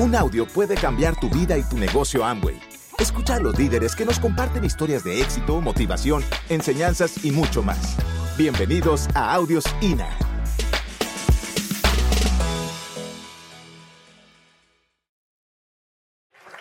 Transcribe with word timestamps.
Un 0.00 0.14
audio 0.14 0.46
puede 0.46 0.76
cambiar 0.76 1.18
tu 1.18 1.28
vida 1.28 1.58
y 1.58 1.64
tu 1.64 1.76
negocio 1.76 2.24
Amway. 2.24 2.56
Escucha 3.00 3.34
a 3.34 3.40
los 3.40 3.58
líderes 3.58 3.96
que 3.96 4.04
nos 4.04 4.20
comparten 4.20 4.64
historias 4.64 5.02
de 5.02 5.20
éxito, 5.20 5.60
motivación, 5.60 6.22
enseñanzas 6.48 7.24
y 7.24 7.32
mucho 7.32 7.64
más. 7.64 7.96
Bienvenidos 8.36 9.08
a 9.16 9.34
Audios 9.34 9.64
INA. 9.80 10.08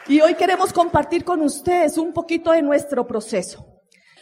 Y 0.07 0.19
hoy 0.21 0.33
queremos 0.33 0.73
compartir 0.73 1.23
con 1.23 1.41
ustedes 1.41 1.99
un 1.99 2.13
poquito 2.13 2.54
de 2.54 2.63
nuestro 2.63 3.05
proceso. 3.05 3.77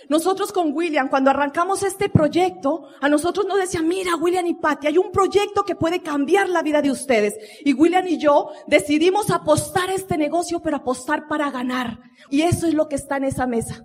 Nosotros 0.10 0.52
con 0.52 0.74
William, 0.74 1.10
cuando 1.10 1.32
arrancamos 1.32 1.84
este 1.84 2.10
proyecto, 2.10 2.90
a 3.02 3.10
nosotros 3.10 3.46
nos 3.46 3.58
decían, 3.58 3.88
mira, 3.88 4.16
William 4.16 4.46
y 4.46 4.54
Patty, 4.54 4.88
hay 4.88 4.98
un 4.98 5.12
proyecto 5.12 5.64
que 5.64 5.76
puede 5.76 6.02
cambiar 6.02 6.50
la 6.50 6.62
vida 6.62 6.82
de 6.82 6.92
ustedes. 6.92 7.36
Y 7.64 7.74
William 7.74 8.06
y 8.08 8.18
yo 8.18 8.50
decidimos 8.68 9.30
apostar 9.32 9.90
este 9.90 10.18
negocio, 10.18 10.62
pero 10.62 10.78
apostar 10.78 11.28
para 11.28 11.50
ganar. 11.52 12.00
Y 12.30 12.42
eso 12.42 12.68
es 12.68 12.74
lo 12.74 12.88
que 12.88 12.96
está 12.96 13.18
en 13.18 13.26
esa 13.26 13.48
mesa. 13.48 13.84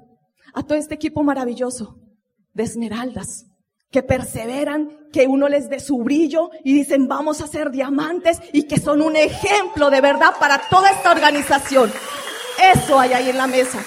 A 0.53 0.63
todo 0.63 0.77
este 0.77 0.95
equipo 0.95 1.23
maravilloso 1.23 1.97
de 2.53 2.65
esmeraldas 2.65 3.47
que 3.91 4.03
perseveran, 4.03 5.09
que 5.13 5.27
uno 5.27 5.49
les 5.49 5.69
dé 5.69 5.81
su 5.81 5.99
brillo 5.99 6.51
y 6.65 6.75
dicen 6.75 7.09
vamos 7.09 7.41
a 7.41 7.49
ser 7.49 7.71
diamantes 7.71 8.41
y 8.53 8.65
que 8.65 8.79
son 8.79 9.03
un 9.03 9.17
ejemplo 9.17 9.91
de 9.91 10.01
verdad 10.01 10.35
para 10.39 10.61
toda 10.69 10.91
esta 10.91 11.11
organización. 11.11 11.93
Eso 12.75 13.01
hay 13.01 13.13
ahí 13.13 13.31
en 13.31 13.37
la 13.37 13.47
mesa 13.49 13.85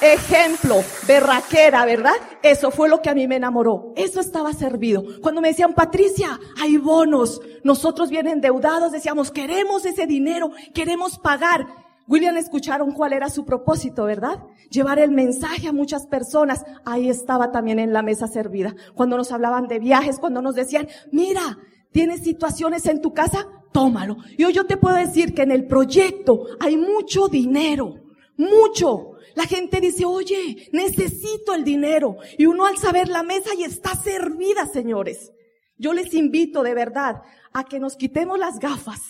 ejemplo, 0.00 0.82
berraquera, 1.06 1.84
¿verdad? 1.84 2.14
Eso 2.42 2.70
fue 2.70 2.88
lo 2.88 3.00
que 3.00 3.10
a 3.10 3.14
mí 3.14 3.26
me 3.26 3.36
enamoró. 3.36 3.92
Eso 3.96 4.20
estaba 4.20 4.52
servido. 4.52 5.02
Cuando 5.22 5.40
me 5.40 5.48
decían, 5.48 5.74
Patricia, 5.74 6.38
hay 6.60 6.76
bonos. 6.76 7.40
Nosotros 7.62 8.10
bien 8.10 8.26
endeudados 8.26 8.92
decíamos, 8.92 9.30
queremos 9.30 9.84
ese 9.84 10.06
dinero, 10.06 10.50
queremos 10.72 11.18
pagar. 11.18 11.66
William 12.06 12.36
escucharon 12.36 12.92
cuál 12.92 13.14
era 13.14 13.30
su 13.30 13.44
propósito, 13.44 14.04
¿verdad? 14.04 14.42
Llevar 14.70 14.98
el 14.98 15.10
mensaje 15.10 15.68
a 15.68 15.72
muchas 15.72 16.06
personas. 16.06 16.64
Ahí 16.84 17.08
estaba 17.08 17.50
también 17.50 17.78
en 17.78 17.92
la 17.92 18.02
mesa 18.02 18.26
servida. 18.26 18.74
Cuando 18.94 19.16
nos 19.16 19.32
hablaban 19.32 19.68
de 19.68 19.78
viajes, 19.78 20.18
cuando 20.18 20.42
nos 20.42 20.54
decían, 20.54 20.88
mira, 21.12 21.58
tienes 21.92 22.22
situaciones 22.22 22.84
en 22.86 23.00
tu 23.00 23.14
casa, 23.14 23.46
tómalo. 23.72 24.18
Y 24.36 24.44
hoy 24.44 24.52
yo 24.52 24.66
te 24.66 24.76
puedo 24.76 24.96
decir 24.96 25.34
que 25.34 25.42
en 25.42 25.52
el 25.52 25.66
proyecto 25.66 26.44
hay 26.60 26.76
mucho 26.76 27.28
dinero, 27.28 27.94
mucho. 28.36 29.13
La 29.34 29.46
gente 29.46 29.80
dice, 29.80 30.04
oye, 30.04 30.68
necesito 30.72 31.54
el 31.54 31.64
dinero. 31.64 32.16
Y 32.38 32.46
uno 32.46 32.66
al 32.66 32.78
saber 32.78 33.08
la 33.08 33.22
mesa 33.22 33.50
y 33.56 33.64
está 33.64 33.94
servida, 33.96 34.66
señores. 34.66 35.32
Yo 35.76 35.92
les 35.92 36.14
invito 36.14 36.62
de 36.62 36.74
verdad 36.74 37.22
a 37.52 37.64
que 37.64 37.80
nos 37.80 37.96
quitemos 37.96 38.38
las 38.38 38.58
gafas 38.58 39.00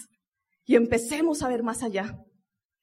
y 0.64 0.77
empecemos 0.77 1.42
a 1.42 1.48
ver 1.48 1.62
más 1.62 1.83
allá. 1.83 2.19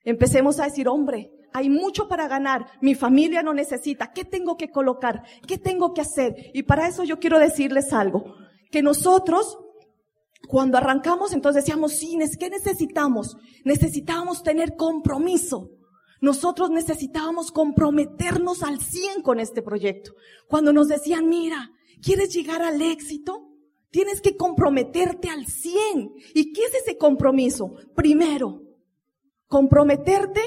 Empecemos 0.04 0.60
a 0.60 0.66
decir, 0.66 0.88
hombre, 0.88 1.32
hay 1.54 1.70
mucho 1.70 2.08
para 2.08 2.28
ganar, 2.28 2.68
mi 2.82 2.96
familia 2.96 3.44
no 3.44 3.54
necesita, 3.54 4.14
¿qué 4.14 4.24
tengo 4.24 4.56
que 4.56 4.70
colocar? 4.70 5.24
¿Qué 5.48 5.58
tengo 5.58 5.94
que 5.94 6.02
hacer? 6.02 6.36
Y 6.54 6.64
para 6.64 6.88
eso 6.88 7.04
yo 7.04 7.20
quiero 7.20 7.40
decirles 7.40 7.92
algo, 7.92 8.36
que 8.72 8.82
nosotros 8.82 9.58
cuando 10.48 10.78
arrancamos 10.78 11.34
entonces 11.34 11.64
decíamos, 11.64 11.94
sí, 11.94 12.18
¿qué 12.40 12.50
necesitamos? 12.50 13.38
Necesitamos 13.64 14.44
tener 14.44 14.76
compromiso. 14.76 15.70
Nosotros 16.22 16.70
necesitábamos 16.70 17.52
comprometernos 17.52 18.62
al 18.62 18.80
100 18.80 19.24
con 19.24 19.40
este 19.40 19.64
proyecto. 19.64 20.14
Cuando 20.48 20.72
nos 20.72 20.88
decían, 20.88 21.28
mira, 21.28 21.72
¿quieres 22.02 22.34
llegar 22.34 22.62
al 22.62 22.80
éxito? 22.80 23.50
Tienes 23.90 24.22
que 24.22 24.38
comprometerte 24.38 25.30
al 25.30 25.48
100. 25.48 26.14
¿Y 26.36 26.54
qué 26.54 26.62
es 26.62 26.76
ese 26.76 26.98
compromiso? 26.98 27.74
Primero, 27.96 28.62
comprometerte 29.48 30.42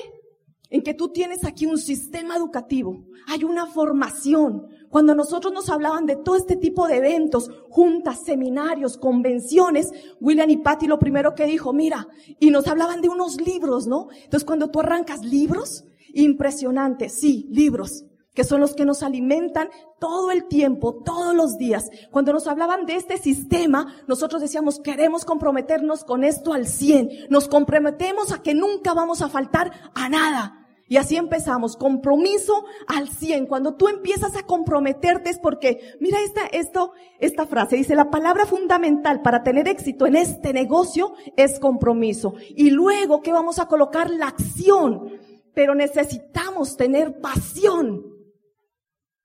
en 0.71 0.83
que 0.83 0.95
tú 0.95 1.09
tienes 1.09 1.45
aquí 1.45 1.67
un 1.67 1.79
sistema 1.79 2.37
educativo, 2.37 3.05
hay 3.27 3.45
una 3.45 3.67
formación. 3.67 4.69
Cuando 4.95 5.17
nosotros 5.17 5.53
nos 5.53 5.71
hablaban 5.71 6.07
de 6.07 6.15
todo 6.15 6.37
este 6.37 6.55
tipo 6.55 6.87
de 6.87 6.99
eventos, 6.99 7.51
juntas, 7.69 8.21
seminarios, 8.25 8.97
convenciones, 8.97 9.91
William 10.21 10.49
y 10.49 10.59
Patty 10.59 10.87
lo 10.87 11.01
primero 11.01 11.35
que 11.35 11.47
dijo, 11.47 11.73
mira, 11.73 12.07
y 12.39 12.53
nos 12.53 12.69
hablaban 12.69 13.01
de 13.01 13.09
unos 13.09 13.41
libros, 13.41 13.89
¿no? 13.89 14.07
Entonces 14.15 14.45
cuando 14.45 14.71
tú 14.71 14.79
arrancas 14.79 15.25
libros, 15.25 15.85
impresionante, 16.13 17.09
sí, 17.09 17.49
libros, 17.51 18.05
que 18.35 18.45
son 18.45 18.61
los 18.61 18.77
que 18.77 18.85
nos 18.85 19.03
alimentan 19.03 19.69
todo 19.99 20.31
el 20.31 20.47
tiempo, 20.47 21.03
todos 21.05 21.35
los 21.35 21.59
días. 21.59 21.91
Cuando 22.13 22.33
nos 22.33 22.47
hablaban 22.47 22.87
de 22.87 22.95
este 22.95 23.19
sistema, 23.19 23.97
nosotros 24.07 24.43
decíamos, 24.43 24.79
queremos 24.79 25.25
comprometernos 25.25 26.05
con 26.05 26.23
esto 26.23 26.53
al 26.53 26.69
100. 26.69 27.31
Nos 27.31 27.49
comprometemos 27.49 28.31
a 28.31 28.43
que 28.43 28.55
nunca 28.55 28.95
vamos 28.95 29.23
a 29.23 29.29
faltar 29.29 29.73
a 29.93 30.09
nada. 30.09 30.64
Y 30.87 30.99
así 30.99 31.17
empezamos, 31.17 31.77
compromiso 31.77 32.67
al 32.87 33.09
100. 33.09 33.47
Cuando 33.47 33.75
tú 33.75 33.89
empiezas 33.89 34.37
a 34.37 34.43
comprometerte 34.43 35.31
es 35.31 35.39
porque, 35.39 35.95
mira 35.99 36.19
esta, 36.21 36.47
esto, 36.47 36.93
esta 37.19 37.47
frase, 37.47 37.77
dice, 37.77 37.95
la 37.95 38.11
palabra 38.11 38.45
fundamental 38.45 39.23
para 39.23 39.43
tener 39.43 39.67
éxito 39.67 40.07
en 40.07 40.17
este 40.17 40.53
negocio 40.53 41.15
es 41.37 41.59
compromiso. 41.59 42.35
Y 42.51 42.71
luego 42.71 43.23
que 43.23 43.33
vamos 43.33 43.59
a 43.59 43.67
colocar 43.67 44.11
la 44.11 44.29
acción, 44.29 45.11
pero 45.55 45.75
necesitamos 45.75 46.77
tener 46.77 47.19
pasión. 47.21 48.05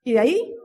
Y 0.03 0.13
de 0.13 0.19
ahí, 0.19 0.55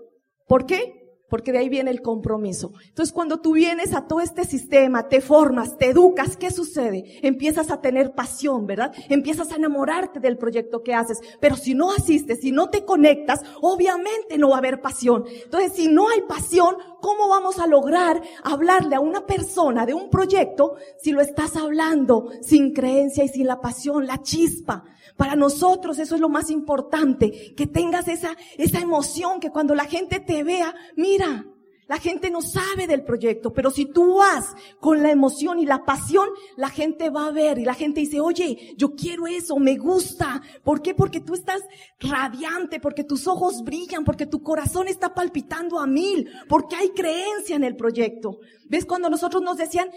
¿por 0.47 0.65
qué? 0.65 1.04
Porque 1.35 1.51
de 1.51 1.59
ahí 1.59 1.69
viene 1.69 1.91
el 1.91 2.01
compromiso. 2.01 2.75
Entonces, 2.87 3.13
cuando 3.13 3.41
tú 3.41 3.55
vienes 3.55 3.93
a 3.93 4.07
todo 4.07 4.21
este 4.21 4.45
sistema, 4.45 5.09
te 5.09 5.21
formas, 5.21 5.77
te 5.77 5.87
educas, 5.87 6.37
¿qué 6.37 6.53
sucede? 6.53 7.19
Empiezas 7.27 7.73
a 7.73 7.81
tener 7.81 8.13
pasión, 8.13 8.69
¿verdad? 8.69 8.95
Empiezas 9.09 9.51
a 9.51 9.57
enamorarte 9.57 10.21
del 10.21 10.39
proyecto 10.39 10.85
que 10.85 10.95
haces. 10.95 11.19
Pero 11.41 11.57
si 11.57 11.75
no 11.75 11.91
asistes, 11.91 12.39
si 12.41 12.53
no 12.53 12.71
te 12.71 12.85
conectas, 12.85 13.41
obviamente 13.61 14.39
no 14.39 14.51
va 14.51 14.55
a 14.55 14.59
haber 14.59 14.81
pasión. 14.81 15.25
Entonces, 15.43 15.73
si 15.73 15.89
no 15.89 16.09
hay 16.09 16.21
pasión, 16.21 16.77
¿cómo 17.05 17.29
vamos 17.29 17.59
a 17.59 17.67
lograr 17.67 18.23
hablarle 18.45 18.97
a 18.97 19.01
una 19.01 19.27
persona 19.27 19.85
de 19.85 19.93
un 19.93 20.09
proyecto 20.09 20.77
si 21.03 21.13
lo 21.13 21.21
estás 21.21 21.55
hablando 21.55 22.31
sin 22.41 22.73
creencia 22.73 23.25
y 23.25 23.29
sin 23.29 23.47
la 23.47 23.61
pasión, 23.61 24.07
la 24.07 24.23
chispa? 24.23 24.85
Para 25.15 25.37
nosotros 25.37 25.99
eso 25.99 26.15
es 26.15 26.21
lo 26.23 26.31
más 26.31 26.49
importante, 26.49 27.55
que 27.55 27.67
tengas 27.67 28.09
esa, 28.09 28.35
esa 28.57 28.81
emoción, 28.81 29.39
que 29.39 29.51
cuando 29.51 29.75
la 29.75 29.85
gente 29.85 30.19
te 30.19 30.45
vea, 30.45 30.75
mira, 30.97 31.45
la 31.87 31.99
gente 31.99 32.31
no 32.31 32.41
sabe 32.41 32.87
del 32.87 33.05
proyecto, 33.05 33.53
pero 33.53 33.71
si 33.71 33.87
tú 33.87 34.17
vas 34.17 34.55
con 34.81 35.03
la 35.03 35.11
emoción 35.11 35.59
y 35.59 35.67
la 35.67 35.85
pasión, 35.85 36.29
la 36.57 36.71
gente 36.71 37.11
va 37.11 37.27
a 37.27 37.33
ver 37.33 37.59
y 37.59 37.65
la 37.65 37.75
gente 37.75 38.01
dice, 38.01 38.21
oye, 38.21 38.75
yo 38.77 38.95
quiero 38.95 39.27
eso, 39.27 39.57
me 39.59 39.77
gusta. 39.77 40.43
¿Por 40.63 40.81
qué? 40.81 40.95
Porque 40.95 41.21
tú 41.21 41.35
estás 41.35 41.63
radiante, 42.01 42.81
porque 42.81 43.05
tus 43.05 43.27
ojos 43.27 43.63
brillan, 43.63 44.05
porque 44.05 44.27
tu 44.27 44.43
corazón 44.43 44.89
está 44.89 45.15
palpitando 45.15 45.79
a 45.79 45.87
mil, 45.87 46.31
porque 46.49 46.77
hay 46.77 46.91
creencia 46.91 47.57
en 47.57 47.65
el 47.65 47.77
proyecto. 47.77 48.39
¿Ves 48.67 48.87
cuando 48.87 49.11
nosotros 49.11 49.43
nos 49.43 49.59
decían, 49.59 49.91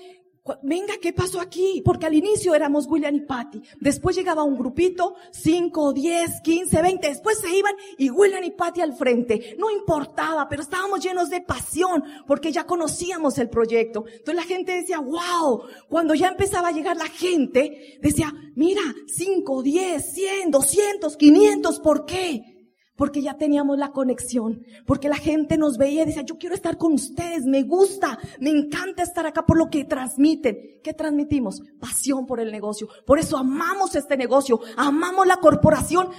venga, 0.62 0.96
¿qué 1.02 1.14
pasó 1.14 1.40
aquí? 1.40 1.82
Porque 1.84 2.06
al 2.06 2.14
inicio 2.14 2.54
éramos 2.56 2.88
William 2.88 3.16
y 3.16 3.22
Patty. 3.22 3.62
Después 3.80 4.16
llegaba 4.16 4.44
un 4.44 4.58
grupito, 4.58 5.16
5, 5.32 5.94
10, 5.94 6.42
15, 6.42 6.82
20. 6.82 7.08
Después 7.08 7.40
se 7.40 7.56
iban 7.56 7.74
y 7.98 8.10
William 8.10 8.44
y 8.44 8.52
Patty 8.52 8.82
al 8.82 8.94
frente. 8.94 9.56
No 9.58 9.70
importaba, 9.70 10.48
pero 10.50 10.62
estábamos 10.62 11.02
llenos 11.02 11.30
de 11.30 11.42
pasión 11.42 12.04
porque 12.26 12.52
ya 12.52 12.66
conocíamos 12.66 13.38
el 13.38 13.50
proyecto. 13.50 14.06
Entonces 14.08 14.36
la 14.36 14.44
gente 14.44 14.74
decía, 14.74 15.00
wow. 15.00 15.64
Cuando 15.90 16.14
ya 16.16 16.28
empezaba 16.28 16.70
a 16.70 16.72
llegar 16.72 16.98
la 16.98 17.08
gente, 17.08 18.00
decía, 18.02 18.34
mira, 18.56 18.82
5, 19.08 19.64
10, 19.64 20.14
100, 20.14 20.52
200, 20.52 21.18
500, 21.18 21.80
¿por 21.80 22.06
qué? 22.06 22.57
Porque 22.98 23.22
ya 23.22 23.36
teníamos 23.36 23.78
la 23.78 23.92
conexión, 23.92 24.66
porque 24.86 25.08
la 25.08 25.16
gente 25.16 25.58
nos 25.58 25.78
veía 25.78 26.02
y 26.02 26.08
decía, 26.08 26.24
yo 26.24 26.38
quiero 26.38 26.56
estar 26.56 26.78
con 26.78 26.94
ustedes, 26.94 27.46
me 27.46 27.64
gusta, 27.64 28.18
me 28.40 28.50
encanta 28.50 29.04
estar 29.04 29.26
acá 29.26 29.46
por 29.46 29.58
lo 29.58 29.70
que 29.70 29.86
transmiten. 29.86 30.58
¿Qué 30.84 30.94
transmitimos? 30.94 31.62
Pasión 31.80 32.26
por 32.26 32.40
el 32.40 32.52
negocio. 32.52 32.90
Por 33.06 33.20
eso 33.20 33.38
amamos 33.38 33.96
este 33.96 34.18
negocio, 34.18 34.60
amamos 34.76 35.28
la 35.28 35.38
corporación 35.38 36.10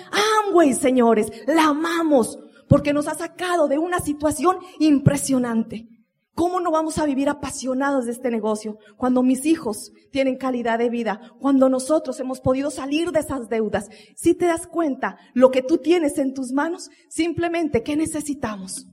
Amway, 0.46 0.72
señores, 0.72 1.30
la 1.46 1.64
amamos, 1.66 2.38
porque 2.68 2.92
nos 2.92 3.08
ha 3.08 3.14
sacado 3.14 3.66
de 3.66 3.78
una 3.78 3.98
situación 3.98 4.58
impresionante. 4.78 5.97
¿Cómo 6.38 6.60
no 6.60 6.70
vamos 6.70 6.98
a 6.98 7.04
vivir 7.04 7.28
apasionados 7.28 8.06
de 8.06 8.12
este 8.12 8.30
negocio 8.30 8.78
cuando 8.96 9.24
mis 9.24 9.44
hijos 9.44 9.90
tienen 10.12 10.36
calidad 10.36 10.78
de 10.78 10.88
vida, 10.88 11.20
cuando 11.40 11.68
nosotros 11.68 12.20
hemos 12.20 12.38
podido 12.38 12.70
salir 12.70 13.10
de 13.10 13.18
esas 13.18 13.48
deudas? 13.48 13.88
Si 14.14 14.34
te 14.34 14.46
das 14.46 14.68
cuenta, 14.68 15.18
lo 15.34 15.50
que 15.50 15.62
tú 15.62 15.78
tienes 15.78 16.16
en 16.16 16.34
tus 16.34 16.52
manos, 16.52 16.90
simplemente, 17.08 17.82
¿qué 17.82 17.96
necesitamos? 17.96 18.86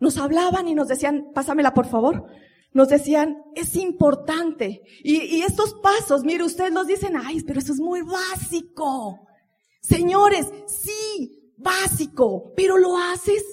Nos 0.00 0.18
hablaban 0.18 0.66
y 0.66 0.74
nos 0.74 0.88
decían, 0.88 1.28
pásamela 1.32 1.72
por 1.72 1.86
favor. 1.86 2.24
Nos 2.72 2.88
decían, 2.88 3.36
es 3.54 3.76
importante. 3.76 4.82
Y, 5.04 5.22
y 5.36 5.42
estos 5.42 5.74
pasos, 5.74 6.24
mire, 6.24 6.42
ustedes 6.42 6.72
los 6.72 6.88
dicen, 6.88 7.14
ay, 7.16 7.40
pero 7.46 7.60
eso 7.60 7.72
es 7.72 7.78
muy 7.78 8.02
básico. 8.02 9.28
Señores, 9.80 10.50
sí, 10.66 11.52
básico, 11.56 12.52
pero 12.56 12.78
lo 12.78 12.98
haces. 12.98 13.44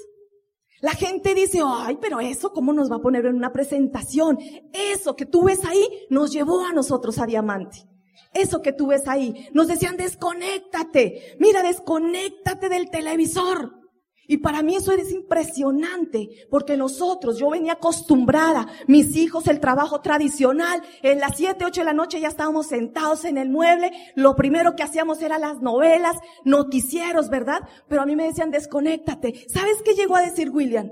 La 0.83 0.91
gente 0.91 1.33
dice, 1.33 1.61
ay, 1.65 1.97
pero 2.01 2.19
eso, 2.19 2.51
¿cómo 2.51 2.73
nos 2.73 2.91
va 2.91 2.97
a 2.97 3.01
poner 3.01 3.25
en 3.25 3.37
una 3.37 3.53
presentación? 3.53 4.37
Eso 4.73 5.15
que 5.15 5.25
tú 5.25 5.45
ves 5.45 5.63
ahí 5.63 5.87
nos 6.09 6.33
llevó 6.33 6.65
a 6.65 6.73
nosotros 6.73 7.19
a 7.19 7.25
Diamante. 7.25 7.87
Eso 8.33 8.61
que 8.61 8.73
tú 8.73 8.87
ves 8.87 9.07
ahí. 9.07 9.47
Nos 9.53 9.69
decían, 9.69 9.95
desconéctate. 9.95 11.37
Mira, 11.39 11.63
desconéctate 11.63 12.67
del 12.67 12.89
televisor. 12.89 13.79
Y 14.27 14.37
para 14.37 14.61
mí 14.61 14.75
eso 14.75 14.91
es 14.93 15.11
impresionante, 15.11 16.29
porque 16.49 16.77
nosotros, 16.77 17.37
yo 17.37 17.49
venía 17.49 17.73
acostumbrada, 17.73 18.67
mis 18.87 19.15
hijos, 19.17 19.47
el 19.47 19.59
trabajo 19.59 20.01
tradicional, 20.01 20.81
en 21.01 21.19
las 21.19 21.37
7, 21.37 21.65
8 21.65 21.81
de 21.81 21.85
la 21.85 21.93
noche 21.93 22.21
ya 22.21 22.29
estábamos 22.29 22.67
sentados 22.67 23.25
en 23.25 23.37
el 23.37 23.49
mueble, 23.49 23.91
lo 24.15 24.35
primero 24.35 24.75
que 24.75 24.83
hacíamos 24.83 25.21
era 25.21 25.37
las 25.39 25.61
novelas, 25.61 26.15
noticieros, 26.45 27.29
¿verdad? 27.29 27.67
Pero 27.89 28.01
a 28.01 28.05
mí 28.05 28.15
me 28.15 28.25
decían, 28.25 28.51
desconéctate. 28.51 29.45
¿Sabes 29.49 29.81
qué 29.83 29.93
llegó 29.93 30.15
a 30.15 30.21
decir 30.21 30.49
William? 30.49 30.89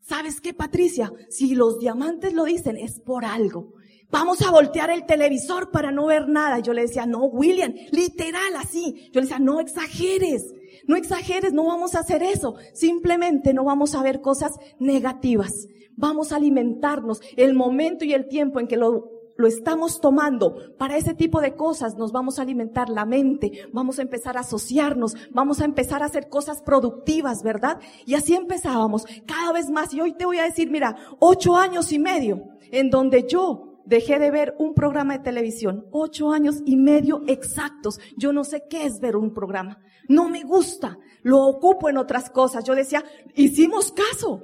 ¿Sabes 0.00 0.40
qué, 0.40 0.52
Patricia? 0.52 1.12
Si 1.30 1.54
los 1.54 1.78
diamantes 1.78 2.32
lo 2.32 2.44
dicen, 2.44 2.76
es 2.76 3.00
por 3.00 3.24
algo. 3.24 3.74
Vamos 4.10 4.42
a 4.42 4.50
voltear 4.50 4.90
el 4.90 5.06
televisor 5.06 5.70
para 5.70 5.90
no 5.90 6.06
ver 6.06 6.28
nada. 6.28 6.58
Yo 6.58 6.74
le 6.74 6.82
decía, 6.82 7.06
no, 7.06 7.24
William, 7.24 7.72
literal 7.92 8.56
así. 8.58 9.08
Yo 9.12 9.20
le 9.20 9.26
decía, 9.26 9.38
no 9.38 9.58
exageres. 9.60 10.52
No 10.86 10.96
exageres, 10.96 11.52
no 11.52 11.64
vamos 11.64 11.94
a 11.94 12.00
hacer 12.00 12.22
eso. 12.22 12.54
Simplemente 12.74 13.54
no 13.54 13.64
vamos 13.64 13.94
a 13.94 14.02
ver 14.02 14.20
cosas 14.20 14.52
negativas. 14.78 15.68
Vamos 15.96 16.32
a 16.32 16.36
alimentarnos. 16.36 17.20
El 17.36 17.54
momento 17.54 18.04
y 18.04 18.12
el 18.12 18.28
tiempo 18.28 18.60
en 18.60 18.66
que 18.66 18.76
lo, 18.76 19.10
lo 19.36 19.46
estamos 19.46 20.00
tomando 20.00 20.76
para 20.78 20.96
ese 20.96 21.14
tipo 21.14 21.40
de 21.40 21.54
cosas, 21.54 21.96
nos 21.96 22.12
vamos 22.12 22.38
a 22.38 22.42
alimentar 22.42 22.88
la 22.88 23.04
mente, 23.04 23.68
vamos 23.72 23.98
a 23.98 24.02
empezar 24.02 24.36
a 24.36 24.40
asociarnos, 24.40 25.16
vamos 25.32 25.60
a 25.60 25.64
empezar 25.64 26.02
a 26.02 26.06
hacer 26.06 26.28
cosas 26.28 26.62
productivas, 26.62 27.42
¿verdad? 27.42 27.78
Y 28.06 28.14
así 28.14 28.34
empezábamos 28.34 29.04
cada 29.26 29.52
vez 29.52 29.70
más. 29.70 29.92
Y 29.92 30.00
hoy 30.00 30.12
te 30.12 30.26
voy 30.26 30.38
a 30.38 30.44
decir, 30.44 30.70
mira, 30.70 30.96
ocho 31.18 31.56
años 31.56 31.92
y 31.92 31.98
medio 31.98 32.42
en 32.70 32.90
donde 32.90 33.26
yo 33.28 33.71
dejé 33.84 34.18
de 34.18 34.30
ver 34.30 34.54
un 34.58 34.74
programa 34.74 35.16
de 35.16 35.24
televisión, 35.24 35.86
ocho 35.90 36.32
años 36.32 36.62
y 36.64 36.76
medio 36.76 37.22
exactos. 37.26 38.00
Yo 38.16 38.32
no 38.32 38.44
sé 38.44 38.64
qué 38.68 38.84
es 38.84 39.00
ver 39.00 39.16
un 39.16 39.32
programa. 39.32 39.80
No 40.08 40.28
me 40.28 40.42
gusta. 40.42 40.98
Lo 41.22 41.40
ocupo 41.46 41.88
en 41.88 41.96
otras 41.96 42.30
cosas. 42.30 42.64
Yo 42.64 42.74
decía, 42.74 43.04
hicimos 43.34 43.92
caso. 43.92 44.40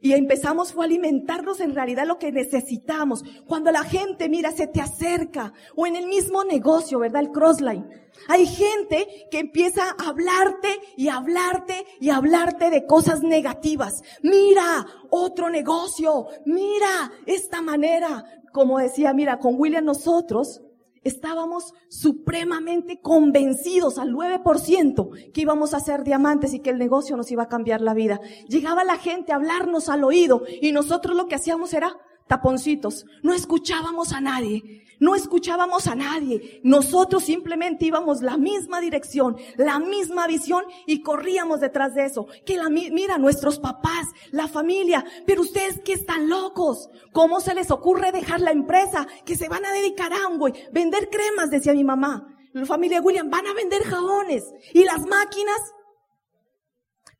Y 0.00 0.12
empezamos 0.12 0.72
fue 0.72 0.84
a 0.84 0.86
alimentarnos 0.86 1.60
en 1.60 1.74
realidad 1.74 2.06
lo 2.06 2.18
que 2.18 2.30
necesitamos. 2.30 3.24
Cuando 3.46 3.72
la 3.72 3.82
gente, 3.82 4.28
mira, 4.28 4.52
se 4.52 4.66
te 4.66 4.80
acerca, 4.80 5.52
o 5.74 5.86
en 5.86 5.96
el 5.96 6.06
mismo 6.06 6.44
negocio, 6.44 7.00
¿verdad? 7.00 7.22
El 7.22 7.32
crossline. 7.32 7.88
Hay 8.28 8.46
gente 8.46 9.28
que 9.30 9.40
empieza 9.40 9.96
a 9.98 10.08
hablarte 10.08 10.68
y 10.96 11.08
hablarte 11.08 11.84
y 12.00 12.10
hablarte 12.10 12.70
de 12.70 12.86
cosas 12.86 13.22
negativas. 13.22 14.02
Mira, 14.22 14.86
otro 15.10 15.50
negocio. 15.50 16.28
Mira, 16.44 17.12
esta 17.26 17.60
manera. 17.62 18.24
Como 18.52 18.78
decía, 18.78 19.12
mira, 19.12 19.38
con 19.38 19.54
William 19.56 19.84
nosotros 19.84 20.62
estábamos 21.02 21.74
supremamente 21.88 23.00
convencidos 23.00 23.98
al 23.98 24.12
9% 24.12 25.32
que 25.32 25.40
íbamos 25.40 25.74
a 25.74 25.80
ser 25.80 26.04
diamantes 26.04 26.54
y 26.54 26.60
que 26.60 26.70
el 26.70 26.78
negocio 26.78 27.16
nos 27.16 27.30
iba 27.30 27.44
a 27.44 27.48
cambiar 27.48 27.80
la 27.80 27.94
vida. 27.94 28.20
Llegaba 28.48 28.84
la 28.84 28.96
gente 28.96 29.32
a 29.32 29.36
hablarnos 29.36 29.88
al 29.88 30.04
oído 30.04 30.42
y 30.60 30.72
nosotros 30.72 31.16
lo 31.16 31.28
que 31.28 31.34
hacíamos 31.34 31.72
era 31.74 31.96
taponcitos. 32.28 33.06
No 33.22 33.34
escuchábamos 33.34 34.12
a 34.12 34.20
nadie. 34.20 34.84
No 35.00 35.14
escuchábamos 35.14 35.86
a 35.86 35.94
nadie. 35.94 36.60
Nosotros 36.64 37.24
simplemente 37.24 37.86
íbamos 37.86 38.20
la 38.20 38.36
misma 38.36 38.80
dirección, 38.80 39.36
la 39.56 39.78
misma 39.78 40.26
visión 40.26 40.64
y 40.86 41.02
corríamos 41.02 41.60
detrás 41.60 41.94
de 41.94 42.04
eso. 42.04 42.26
Que 42.44 42.56
la, 42.56 42.68
mira, 42.68 43.16
nuestros 43.18 43.58
papás, 43.58 44.08
la 44.32 44.48
familia, 44.48 45.04
pero 45.26 45.42
ustedes 45.42 45.80
que 45.84 45.92
están 45.92 46.28
locos. 46.28 46.90
¿Cómo 47.12 47.40
se 47.40 47.54
les 47.54 47.70
ocurre 47.70 48.12
dejar 48.12 48.40
la 48.40 48.50
empresa? 48.50 49.06
Que 49.24 49.36
se 49.36 49.48
van 49.48 49.64
a 49.64 49.72
dedicar 49.72 50.12
a 50.12 50.26
Amway, 50.26 50.52
vender 50.72 51.08
cremas, 51.10 51.50
decía 51.50 51.72
mi 51.72 51.84
mamá. 51.84 52.34
La 52.52 52.66
familia 52.66 53.00
William 53.00 53.30
van 53.30 53.46
a 53.46 53.54
vender 53.54 53.82
jabones 53.84 54.44
y 54.72 54.84
las 54.84 55.06
máquinas. 55.06 55.60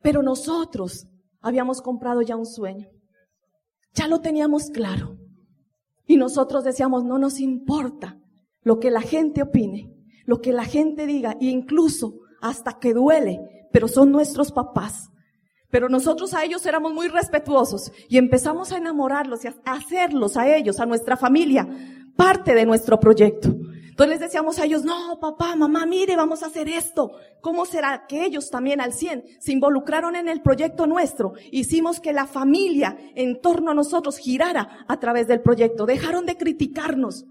Pero 0.01 0.21
nosotros 0.21 1.07
habíamos 1.41 1.81
comprado 1.81 2.21
ya 2.21 2.35
un 2.35 2.45
sueño. 2.45 2.89
Ya 3.93 4.07
lo 4.07 4.21
teníamos 4.21 4.69
claro. 4.69 5.17
Y 6.05 6.17
nosotros 6.17 6.63
decíamos, 6.63 7.03
no 7.03 7.17
nos 7.19 7.39
importa 7.39 8.17
lo 8.61 8.79
que 8.79 8.91
la 8.91 9.01
gente 9.01 9.41
opine, 9.41 9.93
lo 10.25 10.41
que 10.41 10.53
la 10.53 10.65
gente 10.65 11.05
diga, 11.05 11.37
e 11.39 11.45
incluso 11.45 12.19
hasta 12.41 12.79
que 12.79 12.93
duele, 12.93 13.39
pero 13.71 13.87
son 13.87 14.11
nuestros 14.11 14.51
papás. 14.51 15.09
Pero 15.69 15.87
nosotros 15.87 16.33
a 16.33 16.43
ellos 16.43 16.65
éramos 16.65 16.93
muy 16.93 17.07
respetuosos 17.07 17.91
y 18.07 18.17
empezamos 18.17 18.71
a 18.71 18.77
enamorarlos 18.77 19.45
y 19.45 19.47
a 19.49 19.55
hacerlos 19.65 20.35
a 20.35 20.55
ellos, 20.55 20.79
a 20.79 20.85
nuestra 20.85 21.15
familia, 21.15 21.67
parte 22.15 22.55
de 22.55 22.65
nuestro 22.65 22.99
proyecto. 22.99 23.55
Entonces 23.99 24.17
les 24.17 24.29
decíamos 24.29 24.57
a 24.59 24.63
ellos, 24.63 24.85
no, 24.85 25.19
papá, 25.19 25.57
mamá, 25.57 25.85
mire, 25.85 26.15
vamos 26.15 26.41
a 26.41 26.45
hacer 26.45 26.69
esto. 26.69 27.11
¿Cómo 27.41 27.65
será 27.65 28.07
que 28.07 28.23
ellos 28.23 28.49
también 28.49 28.79
al 28.79 28.93
100 28.93 29.25
se 29.39 29.51
involucraron 29.51 30.15
en 30.15 30.29
el 30.29 30.41
proyecto 30.41 30.87
nuestro? 30.87 31.33
Hicimos 31.51 31.99
que 31.99 32.13
la 32.13 32.25
familia 32.25 32.97
en 33.13 33.41
torno 33.41 33.71
a 33.71 33.73
nosotros 33.73 34.17
girara 34.17 34.85
a 34.87 35.01
través 35.01 35.27
del 35.27 35.41
proyecto. 35.41 35.85
Dejaron 35.85 36.25
de 36.25 36.37
criticarnos. 36.37 37.25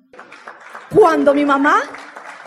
Cuando 0.94 1.32
mi 1.32 1.47
mamá 1.47 1.81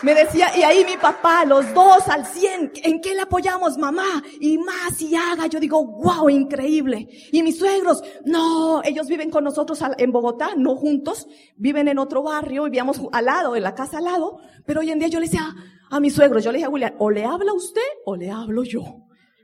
me 0.03 0.15
decía, 0.15 0.47
y 0.57 0.63
ahí 0.63 0.83
mi 0.85 0.97
papá, 0.97 1.45
los 1.45 1.73
dos 1.73 2.07
al 2.07 2.25
100, 2.25 2.71
¿en 2.83 3.01
qué 3.01 3.13
le 3.13 3.21
apoyamos, 3.21 3.77
mamá? 3.77 4.23
Y 4.39 4.57
más 4.57 5.01
y 5.01 5.15
haga. 5.15 5.47
Yo 5.47 5.59
digo, 5.59 5.85
wow, 5.85 6.29
increíble. 6.29 7.07
Y 7.31 7.43
mis 7.43 7.59
suegros, 7.59 8.03
no, 8.25 8.81
ellos 8.83 9.07
viven 9.07 9.29
con 9.29 9.43
nosotros 9.43 9.79
en 9.97 10.11
Bogotá, 10.11 10.51
no 10.57 10.75
juntos, 10.75 11.27
viven 11.55 11.87
en 11.87 11.99
otro 11.99 12.23
barrio, 12.23 12.63
vivíamos 12.63 13.01
al 13.11 13.25
lado, 13.25 13.55
en 13.55 13.63
la 13.63 13.75
casa 13.75 13.99
al 13.99 14.05
lado, 14.05 14.39
pero 14.65 14.81
hoy 14.81 14.91
en 14.91 14.99
día 14.99 15.07
yo 15.07 15.19
le 15.19 15.27
decía 15.27 15.53
a 15.89 15.99
mis 15.99 16.13
suegros, 16.13 16.43
yo 16.43 16.51
le 16.51 16.57
dije 16.57 16.67
a 16.67 16.69
William, 16.69 16.95
o 16.99 17.09
le 17.11 17.25
habla 17.25 17.53
usted 17.53 17.81
o 18.05 18.15
le 18.15 18.31
hablo 18.31 18.63
yo. 18.63 18.83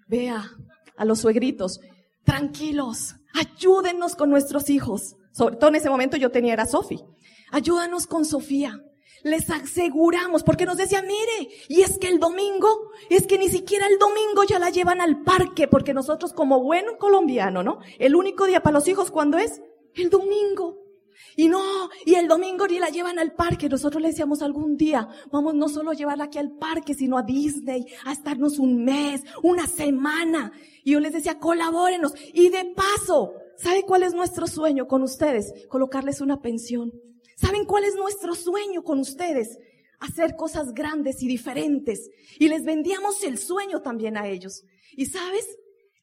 Vea, 0.08 0.44
a 0.96 1.06
los 1.06 1.20
suegritos, 1.20 1.80
tranquilos, 2.24 3.16
ayúdennos 3.34 4.16
con 4.16 4.30
nuestros 4.30 4.70
hijos. 4.70 5.16
Sobre 5.32 5.58
todo 5.58 5.70
en 5.70 5.76
ese 5.76 5.90
momento 5.90 6.18
yo 6.18 6.32
tenía 6.32 6.54
era 6.54 6.66
Sofi. 6.66 7.00
Ayúdanos 7.52 8.08
con 8.08 8.26
Sofía. 8.26 8.82
Les 9.24 9.50
aseguramos, 9.50 10.44
porque 10.44 10.66
nos 10.66 10.78
decía, 10.78 11.02
mire, 11.02 11.50
y 11.68 11.82
es 11.82 11.98
que 11.98 12.08
el 12.08 12.20
domingo, 12.20 12.92
es 13.10 13.28
que 13.28 13.38
ni 13.38 13.50
siquiera 13.50 13.88
el 13.88 13.98
domingo 13.98 14.44
ya 14.44 14.60
la 14.60 14.70
llevan 14.70 15.02
al 15.02 15.24
parque, 15.24 15.68
porque 15.68 15.94
nosotros 15.94 16.34
como 16.34 16.62
buen 16.62 16.86
colombiano, 16.98 17.64
¿no? 17.64 17.80
El 18.00 18.16
único 18.16 18.46
día 18.46 18.62
para 18.62 18.76
los 18.76 18.88
hijos, 18.88 19.12
¿cuándo 19.12 19.38
es? 19.38 19.62
El 19.96 20.10
domingo. 20.10 20.88
Y 21.36 21.50
no, 21.50 21.62
y 22.06 22.16
el 22.16 22.28
domingo 22.28 22.68
ni 22.68 22.80
la 22.80 22.90
llevan 22.90 23.20
al 23.20 23.34
parque. 23.34 23.70
Nosotros 23.70 24.02
le 24.02 24.10
decíamos 24.10 24.42
algún 24.42 24.76
día, 24.76 25.08
vamos 25.32 25.54
no 25.54 25.70
solo 25.70 25.92
a 25.92 25.94
llevarla 25.94 26.26
aquí 26.26 26.40
al 26.40 26.58
parque, 26.58 26.94
sino 26.94 27.18
a 27.18 27.24
Disney, 27.24 27.86
a 28.06 28.12
estarnos 28.12 28.58
un 28.58 28.84
mes, 28.84 29.22
una 29.44 29.68
semana. 29.68 30.52
Y 30.84 30.94
yo 30.94 31.00
les 31.00 31.14
decía, 31.14 31.38
colabórenos. 31.38 32.14
Y 32.34 32.50
de 32.50 32.74
paso, 32.76 33.34
¿sabe 33.58 33.84
cuál 33.84 34.04
es 34.04 34.14
nuestro 34.14 34.48
sueño 34.48 34.88
con 34.88 35.04
ustedes? 35.04 35.54
Colocarles 35.70 36.22
una 36.22 36.42
pensión. 36.42 36.92
¿Saben 37.38 37.66
cuál 37.66 37.84
es 37.84 37.96
nuestro 37.96 38.34
sueño 38.34 38.84
con 38.84 39.00
ustedes? 39.00 39.60
Hacer 40.00 40.36
cosas 40.36 40.74
grandes 40.74 41.22
y 41.22 41.28
diferentes. 41.28 42.10
Y 42.40 42.50
les 42.50 42.66
vendíamos 42.66 43.24
el 43.24 43.38
sueño 43.38 43.82
también 43.82 44.18
a 44.18 44.28
ellos. 44.28 44.64
Y 44.94 45.06
sabes, 45.06 45.46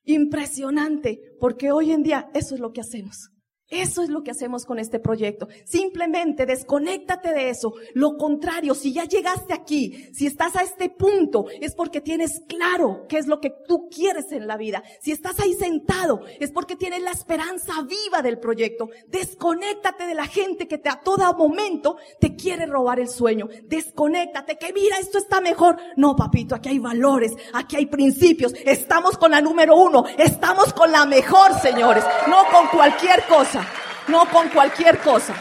impresionante, 0.05 1.37
porque 1.41 1.73
hoy 1.73 1.91
en 1.91 2.05
día 2.05 2.31
eso 2.35 2.55
es 2.55 2.61
lo 2.61 2.73
que 2.73 2.81
hacemos. 2.81 3.31
Eso 3.71 4.02
es 4.02 4.11
lo 4.11 4.23
que 4.23 4.30
hacemos 4.30 4.66
con 4.66 4.78
este 4.78 5.00
proyecto. 5.00 5.49
Simplemente 5.64 6.44
desconéctate 6.44 7.33
de 7.33 7.49
eso. 7.49 7.73
Lo 7.94 8.18
contrario, 8.18 8.75
si 8.75 8.92
ya 8.92 9.04
llegaste 9.04 9.54
aquí, 9.54 10.11
si 10.12 10.26
estás 10.26 10.54
a 10.56 10.62
este 10.62 10.90
punto, 10.90 11.47
es 11.61 11.75
porque 11.75 12.02
tienes 12.02 12.42
claro 12.47 13.06
qué 13.09 13.16
es 13.16 13.26
lo 13.26 13.40
que 13.40 13.54
tú 13.66 13.88
quieres 13.88 14.33
en 14.33 14.47
la 14.47 14.59
vida. 14.59 14.83
Si 15.00 15.12
estás 15.12 15.40
ahí 15.40 15.54
sentado, 15.54 16.21
es 16.38 16.52
porque 16.52 16.76
tienes 16.76 17.02
la 17.02 17.12
esperanza 17.12 17.73
viva 17.83 18.21
del 18.21 18.38
proyecto. 18.38 18.90
Desconéctate 19.09 20.06
de 20.06 20.14
la 20.14 20.26
gente 20.26 20.68
que 20.68 20.76
te 20.76 20.90
a 20.90 21.00
todo 21.00 21.33
momento 21.35 21.97
te 22.21 22.37
quiere 22.37 22.66
robar 22.66 23.00
el 23.00 23.09
sueño. 23.09 23.49
Desconéctate, 23.64 24.59
que 24.59 24.75
mira, 24.75 24.99
esto 24.99 25.16
está 25.16 25.40
mejor. 25.40 25.78
No, 25.97 26.14
papito, 26.14 26.54
aquí 26.54 26.68
hay 26.68 26.78
valores, 26.78 27.33
aquí 27.54 27.76
hay 27.76 27.87
principios. 27.87 28.52
Estamos 28.66 29.16
con 29.16 29.30
la 29.30 29.40
número 29.40 29.75
uno, 29.75 30.04
estamos 30.18 30.75
con 30.75 30.92
la 30.92 31.06
mejor, 31.06 31.59
señores, 31.61 32.04
no 32.28 32.42
con 32.52 32.68
cualquier 32.68 33.25
cosa 33.26 33.63
no 34.08 34.28
con 34.30 34.49
cualquier 34.49 34.99
cosa. 34.99 35.34